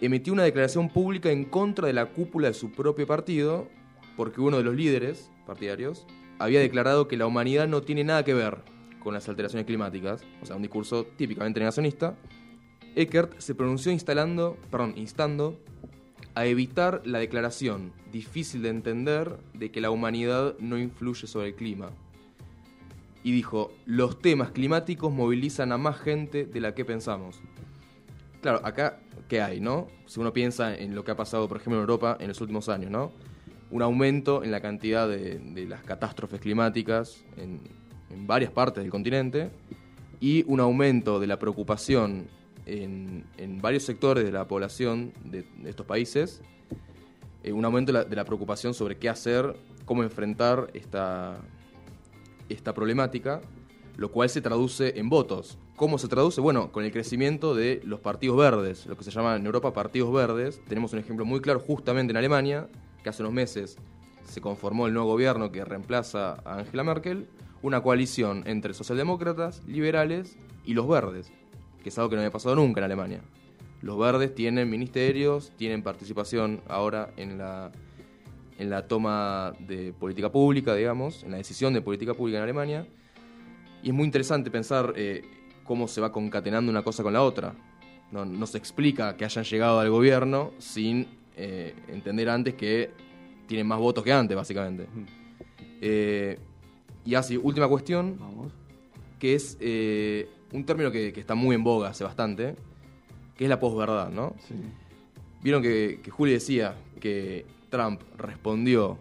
emitió 0.00 0.32
una 0.32 0.42
declaración 0.42 0.88
pública 0.88 1.30
en 1.30 1.44
contra 1.44 1.86
de 1.86 1.92
la 1.92 2.06
cúpula 2.06 2.48
de 2.48 2.54
su 2.54 2.72
propio 2.72 3.06
partido, 3.06 3.68
porque 4.16 4.40
uno 4.40 4.56
de 4.56 4.64
los 4.64 4.74
líderes 4.74 5.30
partidarios 5.46 6.06
había 6.38 6.60
declarado 6.60 7.08
que 7.08 7.18
la 7.18 7.26
humanidad 7.26 7.68
no 7.68 7.82
tiene 7.82 8.04
nada 8.04 8.24
que 8.24 8.32
ver 8.32 8.56
con 9.00 9.12
las 9.12 9.28
alteraciones 9.28 9.66
climáticas, 9.66 10.24
o 10.40 10.46
sea, 10.46 10.56
un 10.56 10.62
discurso 10.62 11.04
típicamente 11.18 11.60
negacionista. 11.60 12.16
Eckert 12.96 13.38
se 13.40 13.54
pronunció 13.54 13.92
instalando, 13.92 14.56
perdón, 14.70 14.94
instando 14.96 15.60
a 16.34 16.46
evitar 16.46 17.02
la 17.04 17.18
declaración 17.18 17.92
difícil 18.10 18.62
de 18.62 18.70
entender 18.70 19.36
de 19.52 19.70
que 19.70 19.82
la 19.82 19.90
humanidad 19.90 20.56
no 20.58 20.78
influye 20.78 21.26
sobre 21.26 21.48
el 21.48 21.54
clima. 21.54 21.90
Y 23.24 23.32
dijo, 23.32 23.72
los 23.86 24.20
temas 24.20 24.52
climáticos 24.52 25.12
movilizan 25.12 25.72
a 25.72 25.78
más 25.78 25.98
gente 25.98 26.46
de 26.46 26.60
la 26.60 26.74
que 26.74 26.84
pensamos. 26.84 27.40
Claro, 28.40 28.60
acá, 28.62 29.00
¿qué 29.26 29.40
hay, 29.40 29.60
no? 29.60 29.88
Si 30.06 30.20
uno 30.20 30.32
piensa 30.32 30.76
en 30.76 30.94
lo 30.94 31.04
que 31.04 31.10
ha 31.10 31.16
pasado, 31.16 31.48
por 31.48 31.56
ejemplo, 31.56 31.78
en 31.78 31.80
Europa 31.80 32.16
en 32.20 32.28
los 32.28 32.40
últimos 32.40 32.68
años, 32.68 32.92
¿no? 32.92 33.10
Un 33.72 33.82
aumento 33.82 34.44
en 34.44 34.52
la 34.52 34.60
cantidad 34.60 35.08
de, 35.08 35.66
las 35.66 35.82
catástrofes 35.82 36.40
climáticas 36.40 37.24
en, 37.36 37.60
en 38.10 38.26
varias 38.28 38.52
partes 38.52 38.84
del 38.84 38.92
continente 38.92 39.50
y 40.20 40.44
un 40.46 40.60
aumento 40.60 41.18
de 41.18 41.26
la 41.26 41.38
preocupación 41.38 42.28
en, 42.66 43.60
varios 43.60 43.84
sectores 43.84 44.24
de 44.24 44.32
la 44.32 44.46
población 44.46 45.12
de, 45.24 45.44
de 45.58 45.70
estos 45.70 45.86
países, 45.86 46.42
eh, 47.42 47.52
un 47.52 47.64
aumento 47.64 47.92
de 47.92 48.16
la, 48.16 48.24
preocupación 48.24 48.74
sobre 48.74 48.96
qué 48.96 49.08
hacer, 49.08 49.56
cómo 49.84 50.02
enfrentar 50.02 50.70
esta, 50.74 51.38
esta 52.48 52.74
problemática, 52.74 53.40
lo 53.96 54.10
cual 54.10 54.28
se 54.28 54.40
traduce 54.40 54.98
en 54.98 55.08
votos. 55.08 55.58
¿Cómo 55.76 55.98
se 55.98 56.08
traduce? 56.08 56.40
Bueno, 56.40 56.72
con 56.72 56.84
el 56.84 56.92
crecimiento 56.92 57.54
de 57.54 57.80
los 57.84 58.00
partidos 58.00 58.36
verdes, 58.36 58.86
lo 58.86 58.96
que 58.96 59.04
se 59.04 59.10
llama 59.10 59.36
en 59.36 59.46
Europa 59.46 59.72
partidos 59.72 60.12
verdes. 60.12 60.60
Tenemos 60.68 60.92
un 60.92 60.98
ejemplo 60.98 61.24
muy 61.24 61.40
claro 61.40 61.60
justamente 61.60 62.12
en 62.12 62.16
Alemania, 62.16 62.68
que 63.02 63.08
hace 63.08 63.22
unos 63.22 63.34
meses 63.34 63.76
se 64.24 64.40
conformó 64.40 64.86
el 64.86 64.94
nuevo 64.94 65.08
gobierno 65.08 65.52
que 65.52 65.64
reemplaza 65.64 66.40
a 66.44 66.58
Angela 66.58 66.84
Merkel, 66.84 67.26
una 67.62 67.82
coalición 67.82 68.42
entre 68.46 68.74
socialdemócratas, 68.74 69.62
liberales 69.66 70.36
y 70.64 70.74
los 70.74 70.88
verdes 70.88 71.32
que 71.84 71.90
es 71.90 71.98
algo 71.98 72.08
que 72.10 72.16
no 72.16 72.22
había 72.22 72.32
pasado 72.32 72.56
nunca 72.56 72.80
en 72.80 72.84
Alemania. 72.84 73.20
Los 73.82 73.98
verdes 73.98 74.34
tienen 74.34 74.70
ministerios, 74.70 75.52
tienen 75.58 75.82
participación 75.82 76.62
ahora 76.66 77.12
en 77.18 77.36
la, 77.36 77.70
en 78.58 78.70
la 78.70 78.86
toma 78.86 79.52
de 79.58 79.92
política 79.92 80.30
pública, 80.30 80.74
digamos, 80.74 81.24
en 81.24 81.32
la 81.32 81.38
decisión 81.38 81.74
de 81.74 81.80
política 81.80 82.14
pública 82.14 82.38
en 82.38 82.44
Alemania. 82.44 82.86
Y 83.82 83.88
es 83.88 83.94
muy 83.94 84.04
interesante 84.04 84.50
pensar 84.50 84.92
eh, 84.96 85.22
cómo 85.64 85.88
se 85.88 86.00
va 86.00 86.12
concatenando 86.12 86.70
una 86.70 86.82
cosa 86.82 87.02
con 87.02 87.12
la 87.12 87.22
otra. 87.22 87.54
No, 88.12 88.24
no 88.24 88.46
se 88.46 88.58
explica 88.58 89.16
que 89.16 89.24
hayan 89.24 89.44
llegado 89.44 89.80
al 89.80 89.90
gobierno 89.90 90.52
sin 90.58 91.08
eh, 91.36 91.74
entender 91.88 92.28
antes 92.28 92.54
que 92.54 92.90
tienen 93.46 93.66
más 93.66 93.78
votos 93.78 94.04
que 94.04 94.12
antes, 94.12 94.36
básicamente. 94.36 94.86
Eh, 95.80 96.38
y 97.04 97.14
así, 97.14 97.36
última 97.36 97.68
cuestión, 97.68 98.16
Vamos. 98.18 98.52
que 99.18 99.34
es 99.34 99.58
un 100.52 100.64
término 100.64 100.90
que, 100.90 101.12
que 101.12 101.20
está 101.20 101.34
muy 101.34 101.54
en 101.54 101.64
boga 101.64 101.88
hace 101.88 102.04
bastante, 102.04 102.54
que 103.36 103.44
es 103.44 103.50
la 103.50 103.58
posverdad, 103.58 104.10
¿no? 104.10 104.34
Sí. 104.46 104.54
Vieron 105.44 105.62
que, 105.62 106.00
que 106.02 106.10
Juli 106.10 106.32
decía 106.32 106.74
que 107.00 107.46
Trump 107.70 108.00
respondió 108.18 108.98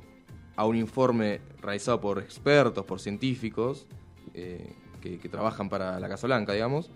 a 0.56 0.66
un 0.68 0.76
informe 0.76 1.40
realizado 1.62 2.00
por 2.02 2.20
expertos, 2.20 2.86
por 2.86 3.00
científicos 3.00 3.88
eh, 4.36 4.74
que, 5.02 5.18
que 5.18 5.30
trabajan 5.30 5.70
para 5.70 6.00
la 6.00 6.08
Casa 6.10 6.28
Blanca, 6.28 6.54
digamos. 6.54 6.92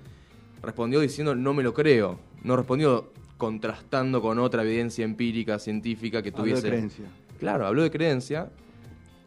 Respondió 0.62 1.00
diciendo 1.00 1.34
no 1.34 1.54
me 1.54 1.64
lo 1.64 1.74
creo. 1.74 2.20
No 2.44 2.56
respondió 2.56 3.12
contrastando 3.38 4.22
con 4.22 4.38
otra 4.40 4.64
evidencia 4.64 5.06
empírica, 5.06 5.60
científica 5.60 6.22
que 6.22 6.30
Habló 6.30 6.44
de 6.44 6.50
tuviese. 6.52 6.68
creencia. 6.68 7.06
Claro, 7.40 7.66
habló 7.68 7.84
de 7.84 7.92
creencia. 7.92 8.52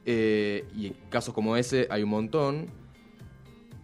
eh, 0.06 0.64
y 0.76 0.88
en 0.88 0.94
casos 1.08 1.32
como 1.34 1.56
ese 1.56 1.86
hay 1.90 2.02
un 2.02 2.10
montón. 2.10 2.66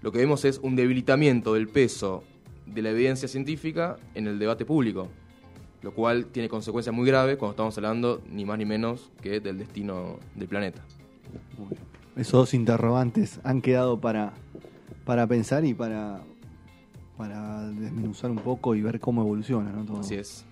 Lo 0.02 0.12
que 0.12 0.18
vemos 0.18 0.44
es 0.44 0.58
un 0.58 0.76
debilitamiento 0.76 1.54
del 1.54 1.68
peso 1.68 2.22
de 2.66 2.82
la 2.82 2.90
evidencia 2.90 3.26
científica 3.28 3.96
en 4.14 4.26
el 4.26 4.38
debate 4.38 4.64
público. 4.64 5.08
Lo 5.82 5.92
cual 5.92 6.26
tiene 6.26 6.48
consecuencias 6.48 6.94
muy 6.94 7.06
graves 7.06 7.36
cuando 7.36 7.52
estamos 7.52 7.76
hablando 7.76 8.20
ni 8.30 8.44
más 8.44 8.58
ni 8.58 8.64
menos 8.64 9.10
que 9.22 9.40
del 9.40 9.58
destino 9.58 10.18
del 10.34 10.48
planeta. 10.48 10.80
Esos 12.16 12.32
dos 12.32 12.54
interrogantes 12.54 13.40
han 13.44 13.60
quedado 13.60 14.00
para, 14.00 14.32
para 15.04 15.26
pensar 15.26 15.64
y 15.64 15.74
para, 15.74 16.20
para 17.16 17.68
desmenuzar 17.68 18.30
un 18.30 18.38
poco 18.38 18.74
y 18.74 18.80
ver 18.82 18.98
cómo 19.00 19.20
evoluciona, 19.22 19.70
¿no? 19.70 19.84
Todo. 19.84 20.00
Así 20.00 20.14
es. 20.14 20.44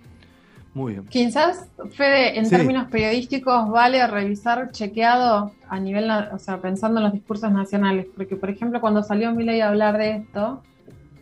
Muy 0.75 0.93
bien. 0.95 1.07
Quizás, 1.07 1.69
Fede, 1.93 2.37
en 2.39 2.47
Sí. 2.47 2.51
términos 2.57 2.89
periodísticos, 2.91 3.71
vale 3.71 4.05
revisar 4.09 4.73
chequeado 4.73 5.53
a 5.69 5.79
nivel, 5.81 6.09
na- 6.09 6.31
o 6.35 6.39
sea, 6.39 6.61
pensando 6.61 6.99
en 6.99 7.05
los 7.05 7.13
discursos 7.13 7.51
nacionales, 7.53 8.07
porque, 8.17 8.35
por 8.37 8.51
ejemplo, 8.51 8.81
cuando 8.81 9.03
salió 9.05 9.33
Milei 9.33 9.61
a 9.61 9.69
hablar 9.69 9.97
de 9.99 10.17
esto, 10.17 10.63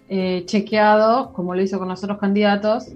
eh, 0.09 0.43
chequeado, 0.47 1.33
como 1.35 1.55
lo 1.55 1.63
hizo 1.63 1.79
con 1.79 1.89
los 1.89 2.03
otros 2.03 2.19
candidatos, 2.19 2.89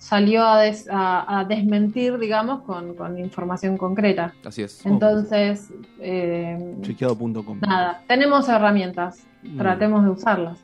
salió 0.00 0.44
a, 0.46 0.60
des- 0.62 0.88
a- 0.90 1.40
a 1.40 1.44
desmentir, 1.44 2.18
digamos, 2.18 2.62
con, 2.62 2.94
con 2.94 3.18
información 3.18 3.76
concreta. 3.76 4.32
Así 4.44 4.62
es. 4.62 4.84
Entonces, 4.86 5.68
eh, 6.00 6.74
Chequeado.com. 6.80 7.58
nada, 7.60 8.02
tenemos 8.08 8.48
herramientas, 8.48 9.26
tratemos 9.58 10.02
de 10.04 10.10
usarlas. 10.10 10.58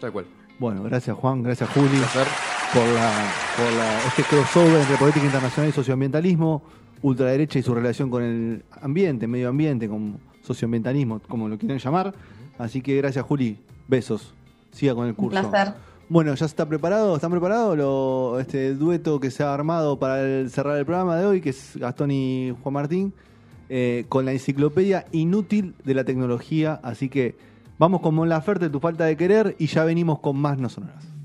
Tal 0.00 0.12
cual. 0.12 0.26
Bueno, 0.58 0.82
gracias 0.84 1.14
Juan, 1.16 1.42
gracias 1.42 1.68
Juli 1.70 1.86
Un 1.88 1.98
placer. 1.98 2.26
por, 2.72 2.82
la, 2.86 3.10
por 3.56 3.72
la, 3.76 3.98
este 4.06 4.22
crossover 4.22 4.80
entre 4.80 4.96
política 4.96 5.26
internacional 5.26 5.68
y 5.68 5.72
socioambientalismo, 5.72 6.62
ultraderecha 7.02 7.58
y 7.58 7.62
su 7.62 7.74
relación 7.74 8.08
con 8.08 8.22
el 8.22 8.62
ambiente, 8.80 9.26
medio 9.26 9.48
ambiente, 9.50 9.86
con 9.88 10.18
socioambientalismo, 10.42 11.20
como 11.28 11.48
lo 11.48 11.58
quieran 11.58 11.78
llamar. 11.78 12.14
Así 12.58 12.80
que 12.80 12.96
gracias 12.96 13.24
Juli, 13.26 13.58
besos, 13.88 14.32
siga 14.72 14.94
con 14.94 15.04
el 15.04 15.10
Un 15.10 15.16
curso. 15.16 15.50
placer. 15.50 15.74
Bueno, 16.08 16.32
¿ya 16.36 16.46
está 16.46 16.68
preparado? 16.68 17.16
¿Están 17.16 17.32
preparados 17.32 17.76
lo, 17.76 18.38
este 18.38 18.74
dueto 18.74 19.18
que 19.18 19.32
se 19.32 19.42
ha 19.42 19.52
armado 19.52 19.98
para 19.98 20.48
cerrar 20.48 20.78
el 20.78 20.84
programa 20.84 21.16
de 21.16 21.26
hoy, 21.26 21.40
que 21.40 21.50
es 21.50 21.76
Gastón 21.76 22.12
y 22.12 22.54
Juan 22.62 22.74
Martín, 22.74 23.12
eh, 23.68 24.04
con 24.08 24.24
la 24.24 24.30
enciclopedia 24.30 25.06
inútil 25.10 25.74
de 25.84 25.94
la 25.94 26.04
tecnología? 26.04 26.78
Así 26.84 27.08
que 27.08 27.34
vamos 27.76 28.02
con 28.02 28.14
Mon 28.14 28.28
Laferte, 28.28 28.70
tu 28.70 28.78
falta 28.78 29.04
de 29.04 29.16
querer, 29.16 29.56
y 29.58 29.66
ya 29.66 29.82
venimos 29.82 30.20
con 30.20 30.36
más 30.36 30.58
no 30.58 30.68
sonoras. 30.68 31.15